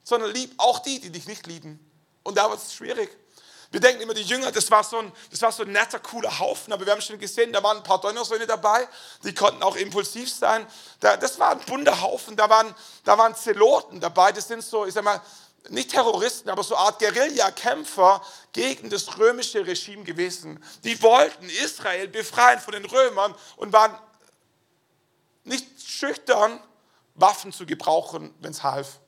[0.04, 1.80] sondern lieb auch die, die dich nicht lieben.
[2.24, 3.10] Und da wird es schwierig.
[3.74, 6.38] Wir denken immer, die Jünger, das war, so ein, das war so ein netter, cooler
[6.38, 8.88] Haufen, aber wir haben schon gesehen, da waren ein paar Donnersöhne dabei,
[9.24, 10.68] die konnten auch impulsiv sein.
[11.00, 14.94] das war ein bunter Haufen, da waren, da waren Zeloten dabei, das sind so, ich
[14.94, 15.20] sag mal,
[15.70, 18.22] nicht Terroristen, aber so eine Art Guerillakämpfer
[18.52, 20.64] gegen das römische Regime gewesen.
[20.84, 23.98] Die wollten Israel befreien von den Römern und waren
[25.46, 26.62] nicht schüchtern,
[27.16, 29.00] Waffen zu gebrauchen, wenn es half.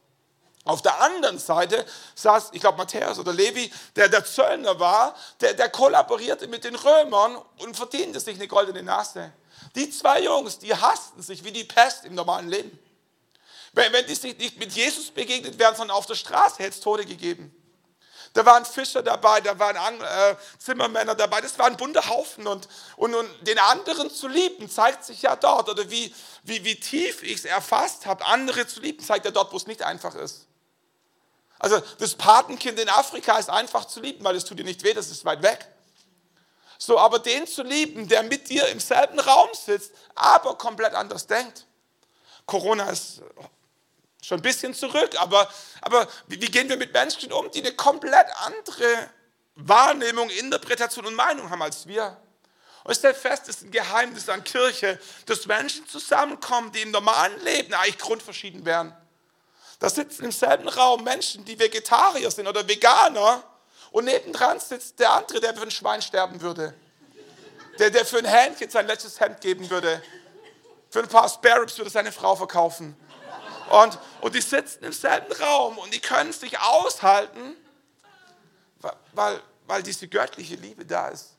[0.65, 5.54] Auf der anderen Seite saß, ich glaube, Matthäus oder Levi, der der Zöllner war, der,
[5.54, 9.32] der kollaborierte mit den Römern und verdiente sich eine goldene Nase.
[9.76, 12.80] Die zwei Jungs, die hassten sich wie die Pest im normalen Leben.
[13.74, 16.80] Wenn, wenn die sich nicht mit Jesus begegnet wären, sondern auf der Straße, hätte es
[16.80, 17.54] Tode gegeben.
[18.36, 22.45] Da waren Fischer dabei, da waren äh, Zimmermänner dabei, das war ein bunter Haufen.
[22.48, 22.67] Und,
[22.98, 25.69] und, und den anderen zu lieben, zeigt sich ja dort.
[25.69, 29.54] Oder wie, wie, wie tief ich es erfasst habe, andere zu lieben, zeigt ja dort,
[29.54, 30.48] wo es nicht einfach ist.
[31.60, 34.93] Also das Patenkind in Afrika ist einfach zu lieben, weil es tut dir nicht weh,
[34.93, 35.65] das ist weit weg.
[36.78, 41.26] So, aber den zu lieben, der mit dir im selben Raum sitzt, aber komplett anders
[41.26, 41.65] denkt.
[42.45, 43.21] Corona ist
[44.26, 45.50] schon ein bisschen zurück, aber,
[45.82, 49.10] aber wie, gehen wir mit Menschen um, die eine komplett andere
[49.56, 52.18] Wahrnehmung, Interpretation und Meinung haben als wir?
[52.84, 56.92] Und ich stelle fest, es ist ein Geheimnis an Kirche, dass Menschen zusammenkommen, die im
[56.92, 58.96] normalen Leben eigentlich grundverschieden wären.
[59.80, 63.44] Da sitzen im selben Raum Menschen, die Vegetarier sind oder Veganer
[63.92, 66.74] und nebendran sitzt der andere, der für ein Schwein sterben würde.
[67.80, 70.02] der, der für ein Hähnchen sein letztes Hemd geben würde.
[70.90, 72.96] Für ein paar Sparrows würde seine Frau verkaufen.
[73.69, 77.56] Und, und die sitzen im selben Raum und die können es nicht aushalten,
[79.13, 81.36] weil, weil diese göttliche Liebe da ist.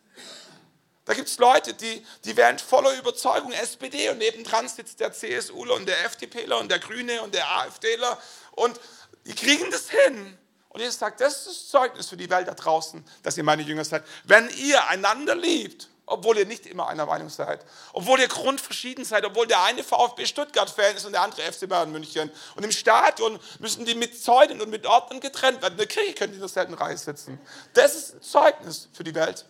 [1.04, 5.76] Da gibt es Leute, die, die werden voller Überzeugung SPD und nebendran sitzt der CSUler
[5.76, 8.20] und der FDPler und der Grüne und der AfDler
[8.52, 8.78] und
[9.24, 10.36] die kriegen das hin.
[10.68, 13.84] Und Jesus sagt, das ist Zeugnis für die Welt da draußen, dass ihr meine Jünger
[13.84, 14.04] seid.
[14.24, 19.25] Wenn ihr einander liebt, obwohl ihr nicht immer einer Meinung seid, obwohl ihr grundverschieden seid,
[19.25, 22.31] obwohl der eine VfB Stuttgart-Fan ist und der andere FC Bayern München.
[22.55, 25.75] Und im Stadion müssen die mit Zäunen und mit Ordnern getrennt werden.
[25.75, 27.40] In der Kirche können die in derselben Reihe sitzen.
[27.75, 29.45] Das ist Zeugnis für die Welt.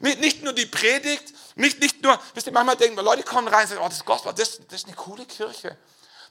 [0.00, 3.62] Nicht nur die Predigt, nicht, nicht nur, wisst ihr, manchmal denken wir, Leute kommen rein
[3.62, 5.78] und sagen, oh, das Gospel, das, das ist eine coole Kirche.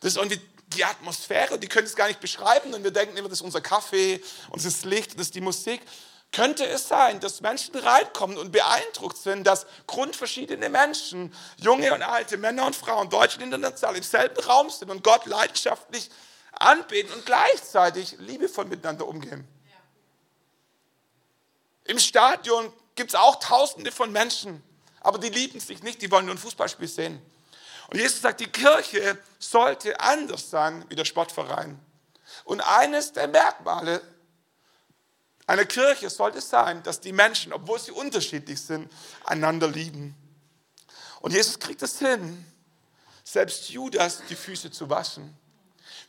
[0.01, 3.29] Das ist irgendwie die Atmosphäre, die können es gar nicht beschreiben und wir denken immer,
[3.29, 5.81] das ist unser Kaffee und das ist Licht, das ist die Musik.
[6.33, 12.37] Könnte es sein, dass Menschen reinkommen und beeindruckt sind, dass grundverschiedene Menschen, junge und alte,
[12.37, 16.09] Männer und Frauen, Deutsche und international im selben Raum sind und Gott leidenschaftlich
[16.53, 19.47] anbeten und gleichzeitig liebevoll miteinander umgehen?
[21.83, 24.63] Im Stadion gibt es auch Tausende von Menschen,
[25.01, 27.21] aber die lieben sich nicht, die wollen nur ein Fußballspiel sehen.
[27.89, 31.79] Und Jesus sagt, die Kirche sollte anders sein wie der Sportverein.
[32.43, 34.01] Und eines der Merkmale
[35.47, 38.91] einer Kirche sollte sein, dass die Menschen, obwohl sie unterschiedlich sind,
[39.25, 40.15] einander lieben.
[41.21, 42.45] Und Jesus kriegt es hin,
[43.23, 45.37] selbst Judas die Füße zu waschen.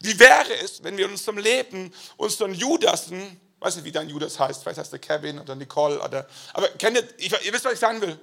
[0.00, 4.38] Wie wäre es, wenn wir in unserem Leben unseren Judasen weiß nicht, wie dein Judas
[4.38, 7.78] heißt, vielleicht heißt der Kevin oder Nicole oder, aber kennt ihr, ihr wisst, was ich
[7.78, 8.18] sagen will.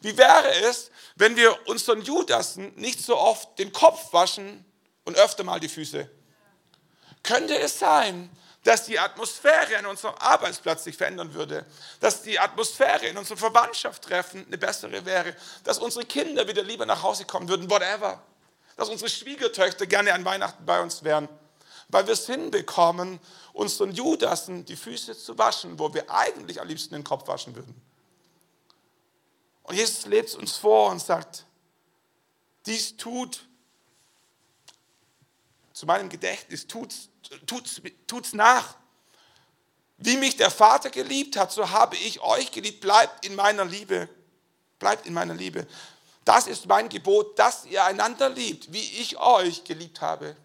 [0.00, 4.64] Wie wäre es, wenn wir unseren Judasen nicht so oft den Kopf waschen
[5.04, 6.08] und öfter mal die Füße?
[7.22, 8.30] Könnte es sein,
[8.66, 11.64] dass die Atmosphäre an unserem Arbeitsplatz sich verändern würde,
[12.00, 17.00] dass die Atmosphäre in unserem Verwandtschaftstreffen eine bessere wäre, dass unsere Kinder wieder lieber nach
[17.04, 18.20] Hause kommen würden, whatever,
[18.76, 21.28] dass unsere Schwiegertöchter gerne an Weihnachten bei uns wären,
[21.86, 23.20] weil wir es hinbekommen,
[23.52, 27.80] unseren Judasen die Füße zu waschen, wo wir eigentlich am liebsten den Kopf waschen würden.
[29.62, 31.44] Und Jesus lebt uns vor und sagt,
[32.66, 33.46] dies tut
[35.72, 37.10] zu meinem Gedächtnis, tut's,
[37.46, 38.76] tut's, tut's nach.
[39.98, 42.80] Wie mich der Vater geliebt hat, so habe ich euch geliebt.
[42.80, 44.08] Bleibt in meiner Liebe.
[44.78, 45.66] Bleibt in meiner Liebe.
[46.24, 50.36] Das ist mein Gebot, dass ihr einander liebt, wie ich euch geliebt habe.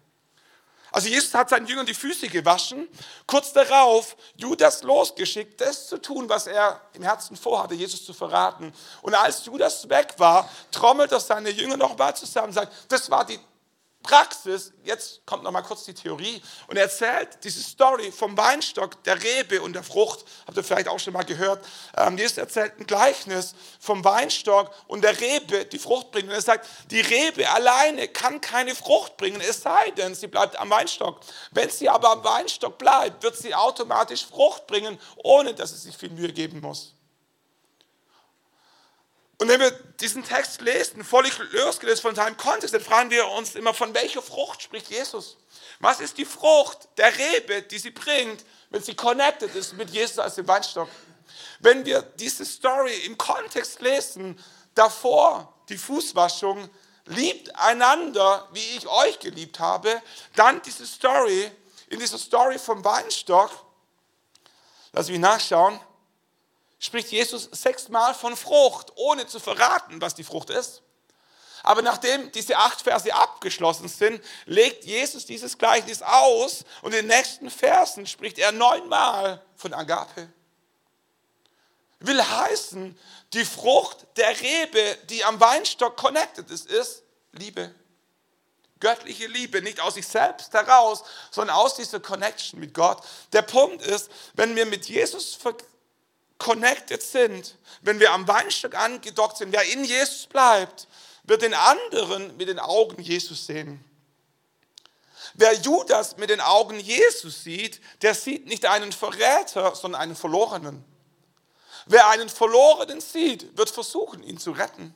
[0.92, 2.86] Also Jesus hat seinen Jüngern die Füße gewaschen,
[3.26, 8.72] kurz darauf Judas losgeschickt, das zu tun, was er im Herzen vorhatte, Jesus zu verraten.
[9.00, 13.24] Und als Judas weg war, trommelt er seine Jünger nochmal zusammen und sagt, das war
[13.24, 13.40] die
[14.02, 19.02] Praxis, jetzt kommt noch mal kurz die Theorie und er erzählt diese Story vom Weinstock,
[19.04, 20.24] der Rebe und der Frucht.
[20.46, 21.64] Habt ihr vielleicht auch schon mal gehört?
[21.96, 26.28] Ähm, Jesus erzählt ein Gleichnis vom Weinstock und der Rebe, die Frucht bringt.
[26.28, 30.58] Und er sagt, die Rebe alleine kann keine Frucht bringen, es sei denn, sie bleibt
[30.58, 31.20] am Weinstock.
[31.50, 35.96] Wenn sie aber am Weinstock bleibt, wird sie automatisch Frucht bringen, ohne dass es sich
[35.96, 36.94] viel Mühe geben muss.
[39.42, 43.56] Und wenn wir diesen Text lesen, völlig losgelöst von seinem Kontext, dann fragen wir uns
[43.56, 45.36] immer, von welcher Frucht spricht Jesus?
[45.80, 50.20] Was ist die Frucht der Rebe, die sie bringt, wenn sie connected ist mit Jesus
[50.20, 50.88] als dem Weinstock?
[51.58, 54.38] Wenn wir diese Story im Kontext lesen,
[54.76, 56.70] davor die Fußwaschung,
[57.06, 60.00] liebt einander, wie ich euch geliebt habe,
[60.36, 61.50] dann diese Story,
[61.88, 63.50] in dieser Story vom Weinstock,
[64.92, 65.80] lass mich nachschauen,
[66.82, 70.82] spricht Jesus sechsmal von Frucht, ohne zu verraten, was die Frucht ist.
[71.62, 77.16] Aber nachdem diese acht Verse abgeschlossen sind, legt Jesus dieses Gleichnis aus und in den
[77.16, 80.28] nächsten Versen spricht er neunmal von Agape.
[82.00, 82.98] Will heißen,
[83.32, 87.72] die Frucht der Rebe, die am Weinstock connected ist, ist Liebe.
[88.80, 93.00] Göttliche Liebe, nicht aus sich selbst heraus, sondern aus dieser Connection mit Gott.
[93.32, 95.36] Der Punkt ist, wenn wir mit Jesus
[96.42, 100.88] connected sind, wenn wir am Weinstock angedockt sind, wer in Jesus bleibt,
[101.22, 103.82] wird den anderen mit den Augen Jesus sehen.
[105.34, 110.84] Wer Judas mit den Augen Jesus sieht, der sieht nicht einen Verräter, sondern einen Verlorenen.
[111.86, 114.94] Wer einen Verlorenen sieht, wird versuchen, ihn zu retten.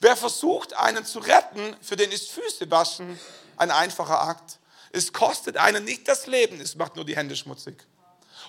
[0.00, 3.18] Wer versucht, einen zu retten, für den ist Füße waschen
[3.56, 4.58] ein einfacher Akt.
[4.92, 7.84] Es kostet einen nicht das Leben, es macht nur die Hände schmutzig.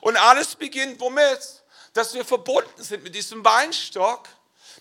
[0.02, 1.59] Und alles beginnt womit?
[1.94, 4.28] Dass wir verbunden sind mit diesem Weinstock,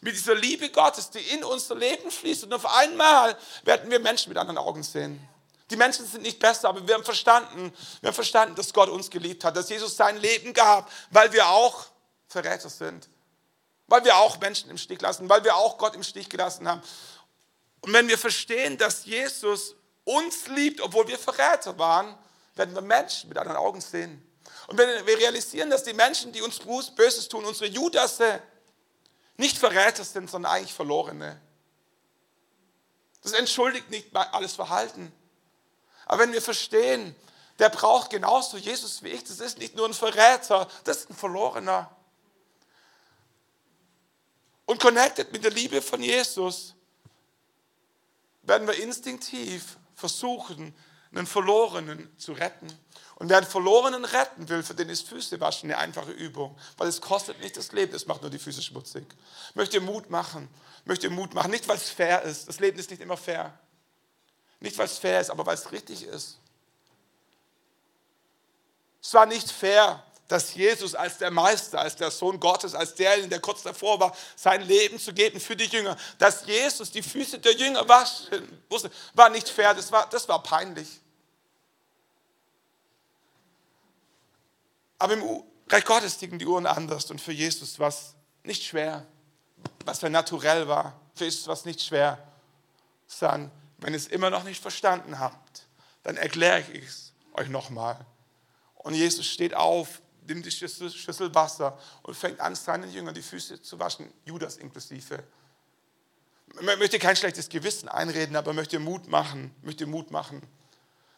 [0.00, 2.44] mit dieser Liebe Gottes, die in unser Leben fließt.
[2.44, 5.26] Und auf einmal werden wir Menschen mit anderen Augen sehen.
[5.70, 9.10] Die Menschen sind nicht besser, aber wir haben verstanden, wir haben verstanden, dass Gott uns
[9.10, 11.86] geliebt hat, dass Jesus sein Leben gab, weil wir auch
[12.28, 13.08] Verräter sind.
[13.88, 16.82] weil wir auch Menschen im Stich lassen, weil wir auch Gott im Stich gelassen haben.
[17.80, 22.16] Und wenn wir verstehen, dass Jesus uns liebt, obwohl wir Verräter waren,
[22.54, 24.22] werden wir Menschen mit anderen Augen sehen.
[24.68, 26.60] Und wenn wir realisieren, dass die Menschen, die uns
[26.94, 28.42] Böses tun, unsere Judasse,
[29.38, 31.40] nicht Verräter sind, sondern eigentlich Verlorene.
[33.22, 35.10] Das entschuldigt nicht alles Verhalten.
[36.04, 37.16] Aber wenn wir verstehen,
[37.58, 41.16] der braucht genauso Jesus wie ich, das ist nicht nur ein Verräter, das ist ein
[41.16, 41.90] Verlorener.
[44.66, 46.74] Und connected mit der Liebe von Jesus
[48.42, 50.74] werden wir instinktiv versuchen,
[51.12, 52.66] einen Verlorenen zu retten.
[53.16, 56.88] Und wer einen Verlorenen retten will, für den ist Füße waschen eine einfache Übung, weil
[56.88, 59.04] es kostet nicht das Leben, es macht nur die Füße schmutzig.
[59.54, 60.48] Möchte Mut machen,
[60.84, 63.58] möchte Mut machen, nicht weil es fair ist, das Leben ist nicht immer fair.
[64.60, 66.38] Nicht weil es fair ist, aber weil es richtig ist.
[69.00, 73.30] Es war nicht fair, dass Jesus als der Meister, als der Sohn Gottes, als derjenige,
[73.30, 77.38] der kurz davor war, sein Leben zu geben für die Jünger, dass Jesus die Füße
[77.38, 81.00] der Jünger waschen musste, war nicht fair, das war, das war peinlich.
[84.98, 89.06] Aber im Reich Gottes ticken die Uhren anders und für Jesus war es nicht schwer,
[89.86, 91.00] was für naturell war.
[91.14, 92.18] Für Jesus war es nicht schwer,
[93.06, 95.66] sondern wenn ihr es immer noch nicht verstanden habt,
[96.02, 98.04] dann erkläre ich es euch nochmal.
[98.74, 103.22] Und Jesus steht auf, nimmt die Schüssel, Schüssel Wasser und fängt an, seinen Jüngern die
[103.22, 105.22] Füße zu waschen, Judas inklusive.
[106.60, 110.42] Man möchte kein schlechtes Gewissen einreden, aber möchte Mut machen, möchte Mut machen.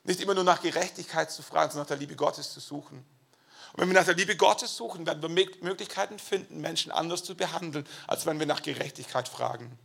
[0.04, 3.04] Nicht immer nur nach Gerechtigkeit zu fragen, sondern nach der Liebe Gottes zu suchen.
[3.72, 7.36] Und wenn wir nach der Liebe Gottes suchen, werden wir Möglichkeiten finden, Menschen anders zu
[7.36, 9.78] behandeln, als wenn wir nach Gerechtigkeit fragen.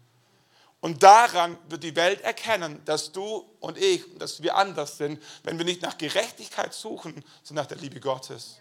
[0.81, 5.57] Und daran wird die Welt erkennen, dass du und ich, dass wir anders sind, wenn
[5.57, 8.57] wir nicht nach Gerechtigkeit suchen, sondern nach der Liebe Gottes.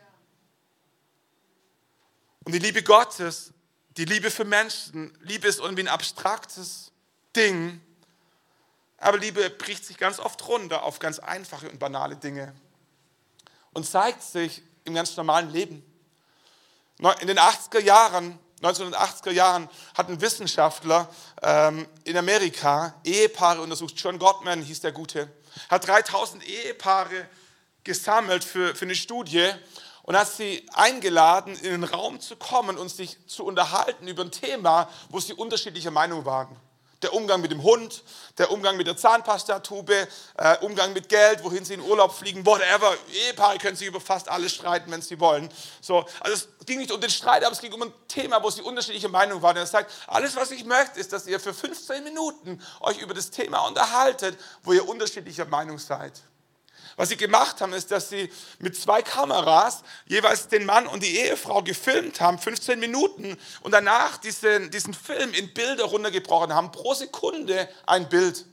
[2.45, 3.53] Und die Liebe Gottes,
[3.97, 6.93] die Liebe für Menschen, Liebe ist irgendwie ein abstraktes
[7.35, 7.81] Ding,
[8.99, 12.55] aber Liebe bricht sich ganz oft runter auf ganz einfache und banale Dinge
[13.73, 15.85] und zeigt sich im ganz normalen Leben.
[17.21, 21.09] In den 80er Jahren, 1980er Jahren hat ein Wissenschaftler
[21.43, 23.95] ähm, in Amerika Ehepaare untersucht.
[23.97, 25.31] John Gottman hieß der Gute.
[25.69, 27.29] Hat 3000 Ehepaare
[27.83, 29.53] gesammelt für, für eine Studie
[30.05, 34.31] und hat sie eingeladen, in den Raum zu kommen und sich zu unterhalten über ein
[34.31, 36.57] Thema, wo sie unterschiedlicher Meinung waren
[37.05, 38.03] der Umgang mit dem Hund,
[38.39, 42.97] der Umgang mit der Zahnpastatube, äh, Umgang mit Geld, wohin sie in Urlaub fliegen, whatever.
[43.27, 45.51] Ehepaare können sich über fast alles streiten, wenn sie wollen.
[45.83, 48.49] So, also es ging nicht um den Streit, aber es ging um ein Thema, wo
[48.51, 49.57] sie unterschiedliche Meinungen waren.
[49.57, 53.31] er sagt, alles, was ich möchte, ist, dass ihr für 15 Minuten euch über das
[53.31, 56.23] Thema unterhaltet, wo ihr unterschiedlicher Meinung seid.
[56.97, 61.19] Was sie gemacht haben, ist, dass sie mit zwei Kameras jeweils den Mann und die
[61.19, 66.95] Ehefrau gefilmt haben, 15 Minuten, und danach diesen, diesen Film in Bilder runtergebrochen haben, pro
[66.95, 68.45] Sekunde ein Bild.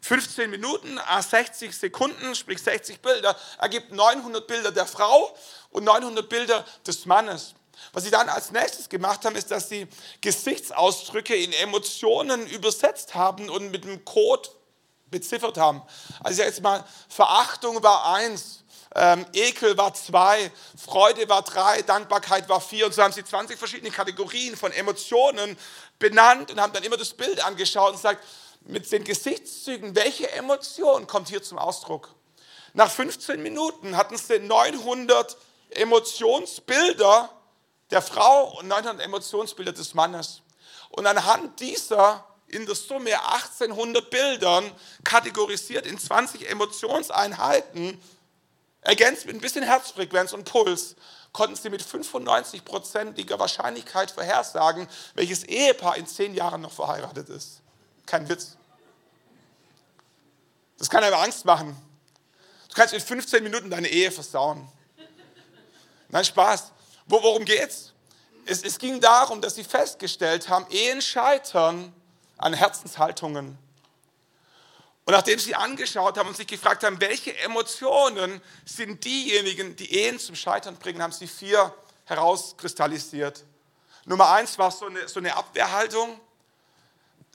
[0.00, 5.34] 15 Minuten, 60 Sekunden, sprich 60 Bilder, ergibt 900 Bilder der Frau
[5.70, 7.54] und 900 Bilder des Mannes.
[7.92, 9.88] Was sie dann als nächstes gemacht haben, ist, dass sie
[10.20, 14.48] Gesichtsausdrücke in Emotionen übersetzt haben und mit dem Code
[15.14, 15.80] beziffert haben.
[16.22, 18.64] Also jetzt mal, Verachtung war eins,
[18.96, 22.86] ähm, Ekel war zwei, Freude war drei, Dankbarkeit war vier.
[22.86, 25.56] Und so haben sie 20 verschiedene Kategorien von Emotionen
[25.98, 28.24] benannt und haben dann immer das Bild angeschaut und gesagt,
[28.66, 32.08] mit den Gesichtszügen, welche Emotion kommt hier zum Ausdruck?
[32.72, 35.36] Nach 15 Minuten hatten sie 900
[35.70, 37.30] Emotionsbilder
[37.90, 40.42] der Frau und 900 Emotionsbilder des Mannes.
[40.90, 42.24] Und anhand dieser
[42.54, 44.70] in der Summe 1800 Bildern,
[45.02, 48.00] kategorisiert in 20 Emotionseinheiten,
[48.80, 50.94] ergänzt mit ein bisschen Herzfrequenz und Puls,
[51.32, 57.60] konnten sie mit 95-prozentiger Wahrscheinlichkeit vorhersagen, welches Ehepaar in zehn Jahren noch verheiratet ist.
[58.06, 58.56] Kein Witz.
[60.78, 61.76] Das kann aber Angst machen.
[62.68, 64.68] Du kannst in 15 Minuten deine Ehe versauen.
[66.08, 66.72] Nein, Spaß.
[67.06, 67.92] Worum geht's?
[68.46, 71.92] Es, es ging darum, dass sie festgestellt haben, Ehen scheitern,
[72.38, 73.58] an Herzenshaltungen.
[75.06, 80.18] Und nachdem sie angeschaut haben und sich gefragt haben, welche Emotionen sind diejenigen, die Ehen
[80.18, 81.74] zum Scheitern bringen, haben sie vier
[82.06, 83.44] herauskristallisiert.
[84.06, 86.20] Nummer eins war so eine, so eine Abwehrhaltung,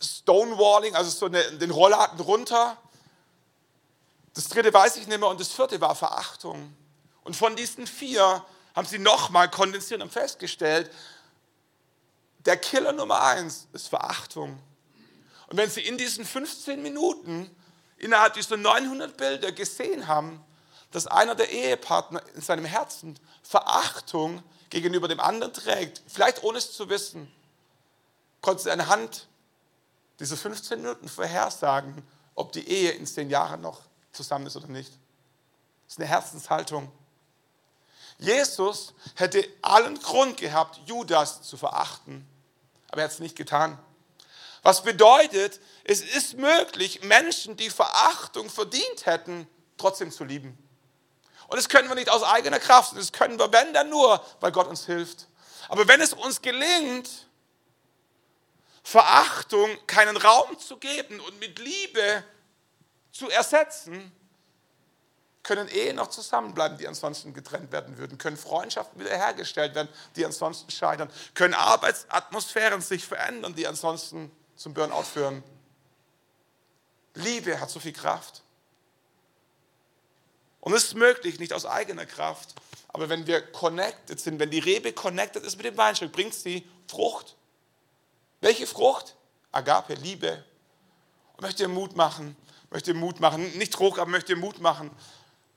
[0.02, 2.78] Stonewalling, also so eine, den Rollladen runter.
[4.34, 6.76] Das dritte weiß ich nicht mehr und das vierte war Verachtung.
[7.24, 8.43] Und von diesen vier
[8.76, 10.89] haben sie nochmal kondensiert und festgestellt,
[12.39, 14.58] der Killer Nummer eins ist Verachtung.
[15.50, 17.50] Und wenn Sie in diesen 15 Minuten
[17.97, 20.43] innerhalb dieser 900 Bilder gesehen haben,
[20.91, 26.72] dass einer der Ehepartner in seinem Herzen Verachtung gegenüber dem anderen trägt, vielleicht ohne es
[26.72, 27.32] zu wissen,
[28.41, 29.28] konntest du anhand
[30.20, 32.04] dieser 15 Minuten vorhersagen,
[32.36, 33.82] ob die Ehe in zehn Jahren noch
[34.12, 34.91] zusammen ist oder nicht.
[35.86, 36.91] Das ist eine Herzenshaltung.
[38.20, 42.28] Jesus hätte allen Grund gehabt, Judas zu verachten,
[42.89, 43.80] aber er hat es nicht getan.
[44.62, 49.47] Was bedeutet, es ist möglich, Menschen, die Verachtung verdient hätten,
[49.78, 50.57] trotzdem zu lieben.
[51.47, 54.51] Und das können wir nicht aus eigener Kraft, das können wir, wenn dann nur, weil
[54.51, 55.28] Gott uns hilft.
[55.68, 57.10] Aber wenn es uns gelingt,
[58.84, 62.24] Verachtung keinen Raum zu geben und mit Liebe
[63.12, 64.12] zu ersetzen,
[65.43, 70.70] können Ehen noch zusammenbleiben, die ansonsten getrennt werden würden, können Freundschaften wiederhergestellt werden, die ansonsten
[70.70, 75.41] scheitern, können Arbeitsatmosphären sich verändern, die ansonsten zum Burnout führen.
[77.14, 78.43] Liebe hat so viel Kraft.
[80.60, 82.55] Und es ist möglich, nicht aus eigener Kraft,
[82.89, 86.68] aber wenn wir connected sind, wenn die Rebe connected ist mit dem Weinstock, bringt sie
[86.88, 87.38] Frucht.
[88.41, 89.16] Welche Frucht?
[89.53, 90.43] Agape, Liebe.
[91.38, 92.36] Und möchte dir Mut machen,
[92.70, 94.91] möchte dir Mut machen, nicht Druck, aber möchte dir Mut machen,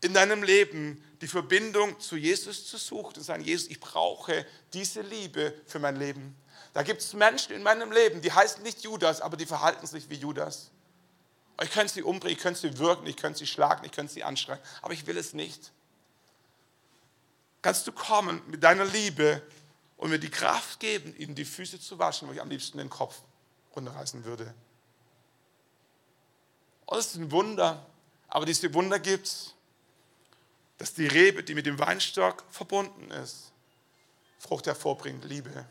[0.00, 5.00] in deinem Leben die Verbindung zu Jesus zu suchen und sagen, Jesus, ich brauche diese
[5.00, 6.36] Liebe für mein Leben.
[6.72, 10.08] Da gibt es Menschen in meinem Leben, die heißen nicht Judas, aber die verhalten sich
[10.08, 10.70] wie Judas.
[11.62, 14.24] Ich könnte sie umbringen, ich könnte sie wirken, ich könnte sie schlagen, ich könnte sie
[14.24, 15.72] anschreien, aber ich will es nicht.
[17.60, 19.42] Kannst du kommen mit deiner Liebe
[19.96, 22.90] und mir die Kraft geben, ihnen die Füße zu waschen, wo ich am liebsten den
[22.90, 23.20] Kopf
[23.76, 24.52] runterreißen würde.
[26.86, 27.86] Und das ist ein Wunder,
[28.28, 29.54] aber diese Wunder gibt es
[30.82, 33.52] dass die Rebe, die mit dem Weinstock verbunden ist,
[34.40, 35.64] Frucht hervorbringt, Liebe.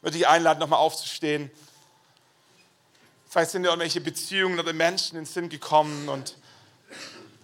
[0.00, 1.50] Würde dich einladen, nochmal aufzustehen.
[3.28, 6.36] Vielleicht sind dir irgendwelche Beziehungen oder Menschen in den Sinn gekommen und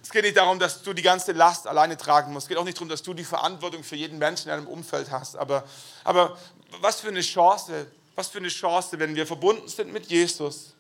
[0.03, 2.45] es geht nicht darum, dass du die ganze Last alleine tragen musst.
[2.45, 5.11] Es geht auch nicht darum, dass du die Verantwortung für jeden Menschen in deinem Umfeld
[5.11, 5.37] hast.
[5.37, 5.65] Aber,
[6.05, 6.39] aber
[6.81, 10.75] was für eine Chance, was für eine Chance, wenn wir verbunden sind mit Jesus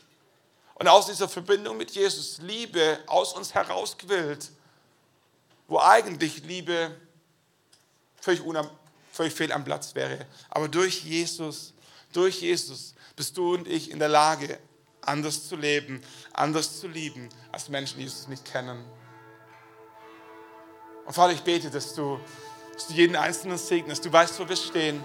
[0.74, 4.50] und aus dieser Verbindung mit Jesus Liebe aus uns herausquillt
[5.68, 6.94] wo eigentlich Liebe
[8.20, 8.42] völlig,
[9.16, 10.26] völlig fehl am Platz wäre.
[10.50, 11.72] Aber durch Jesus,
[12.12, 14.58] durch Jesus bist du und ich in der Lage,
[15.00, 16.02] anders zu leben,
[16.32, 18.84] anders zu lieben, als Menschen, die Jesus nicht kennen.
[21.06, 22.18] Und Vater, ich bete, dass du,
[22.74, 24.04] dass du jeden Einzelnen segnest.
[24.04, 25.02] Du weißt, wo wir stehen.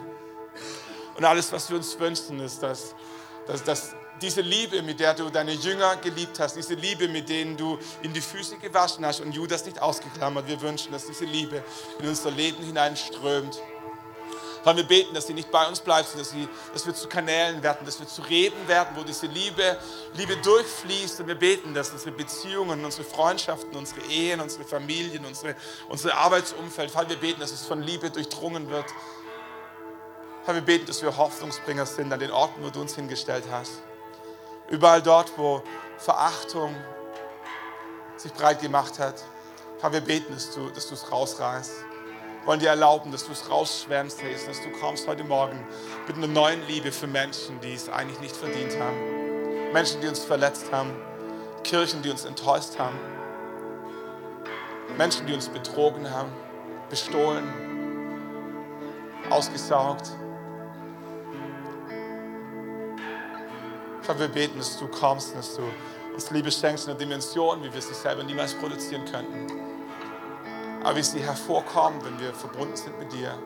[1.15, 2.95] Und alles, was wir uns wünschen, ist, dass,
[3.45, 7.57] dass, dass diese Liebe, mit der du deine Jünger geliebt hast, diese Liebe, mit denen
[7.57, 10.47] du in die Füße gewaschen hast und Judas nicht ausgeklammert.
[10.47, 11.63] Wir wünschen, dass diese Liebe
[11.99, 13.61] in unser Leben hineinströmt.
[14.63, 17.07] Weil wir beten, dass sie nicht bei uns bleibt, sondern dass, sie, dass wir zu
[17.07, 19.77] Kanälen werden, dass wir zu Reben werden, wo diese Liebe,
[20.13, 21.21] Liebe durchfließt.
[21.21, 25.55] Und wir beten, dass unsere Beziehungen, unsere Freundschaften, unsere Ehen, unsere Familien, unsere,
[25.89, 28.85] unser Arbeitsumfeld, weil wir beten, dass es von Liebe durchdrungen wird.
[30.45, 33.81] Herr, wir beten, dass wir Hoffnungsbringer sind an den Orten, wo du uns hingestellt hast.
[34.69, 35.63] Überall dort, wo
[35.97, 36.75] Verachtung
[38.17, 39.23] sich breit gemacht hat.
[39.81, 41.90] Herr, wir beten, dass du, dass du es rausreißt.
[42.45, 45.63] Wollen dir erlauben, dass du es rausschwärmst, Jesus, dass du kommst heute Morgen
[46.07, 49.71] mit einer neuen Liebe für Menschen, die es eigentlich nicht verdient haben.
[49.73, 50.91] Menschen, die uns verletzt haben.
[51.63, 52.97] Kirchen, die uns enttäuscht haben.
[54.97, 56.31] Menschen, die uns betrogen haben,
[56.89, 57.43] bestohlen,
[59.29, 60.09] ausgesaugt.
[64.01, 65.61] Vater, wir beten, dass du kommst, dass du
[66.13, 69.70] uns Liebe schenkst in einer Dimension, wie wir sie selber niemals produzieren könnten.
[70.83, 73.37] Aber wie sie hervorkommen, wenn wir verbunden sind mit dir.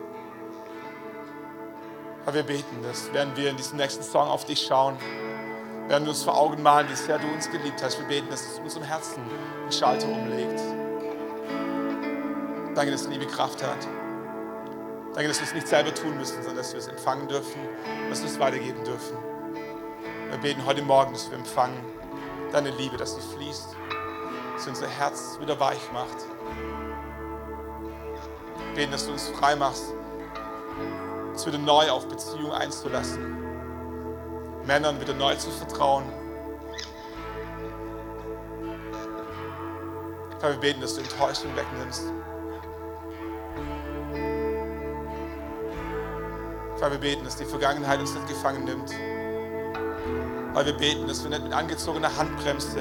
[2.24, 4.96] Aber wir beten, dass während wir in diesem nächsten Song auf dich schauen,
[5.88, 7.98] werden wir uns vor Augen malen, wie sehr du uns geliebt hast.
[8.00, 9.22] Wir beten, dass es in unserem Herzen
[9.62, 10.60] einen Schalter umlegt.
[12.74, 13.86] Danke, dass Liebe Kraft hat.
[15.14, 17.60] Danke, dass wir es nicht selber tun müssen, sondern dass wir es empfangen dürfen
[18.10, 19.16] dass wir es weitergeben dürfen.
[20.30, 21.78] Wir beten heute Morgen, dass wir empfangen
[22.52, 23.76] deine Liebe, dass sie fließt,
[24.54, 26.16] dass sie unser Herz wieder weich macht.
[28.76, 29.94] Beten, dass du uns frei machst,
[31.32, 33.36] uns wieder neu auf Beziehungen einzulassen,
[34.66, 36.04] Männern wieder neu zu vertrauen.
[40.40, 42.04] Herr, wir beten, dass du Enttäuschung wegnimmst.
[46.78, 48.92] Herr, wir beten, dass die Vergangenheit uns nicht gefangen nimmt
[50.56, 52.80] weil wir beten, dass wir nicht mit angezogener Handbremse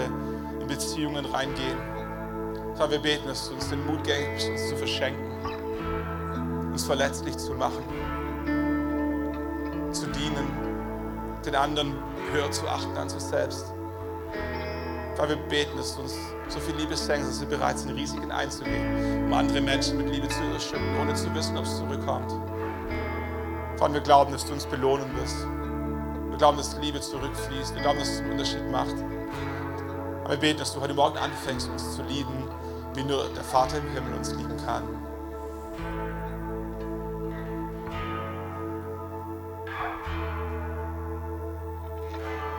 [0.62, 1.78] in Beziehungen reingehen.
[2.74, 5.35] Sondern wir beten, dass du uns den Mut gibst, uns zu verschenken,
[6.76, 7.86] uns verletzlich zu machen,
[9.94, 10.46] zu dienen,
[11.46, 11.94] den anderen
[12.34, 13.74] höher zu achten als uns selbst.
[15.16, 16.18] Weil wir beten, dass du uns
[16.50, 20.28] so viel Liebe schenkst, dass wir bereit sind, Risiken einzugehen, um andere Menschen mit Liebe
[20.28, 22.34] zu überschütten, ohne zu wissen, ob es zurückkommt.
[23.78, 25.48] Vater, wir glauben, dass du uns belohnen wirst.
[26.30, 27.74] Wir glauben, dass Liebe zurückfließt.
[27.74, 28.96] Wir glauben, dass es einen Unterschied macht.
[30.26, 32.50] Aber wir beten, dass du heute Morgen anfängst, uns zu lieben,
[32.96, 34.84] wie nur der Vater im Himmel uns lieben kann.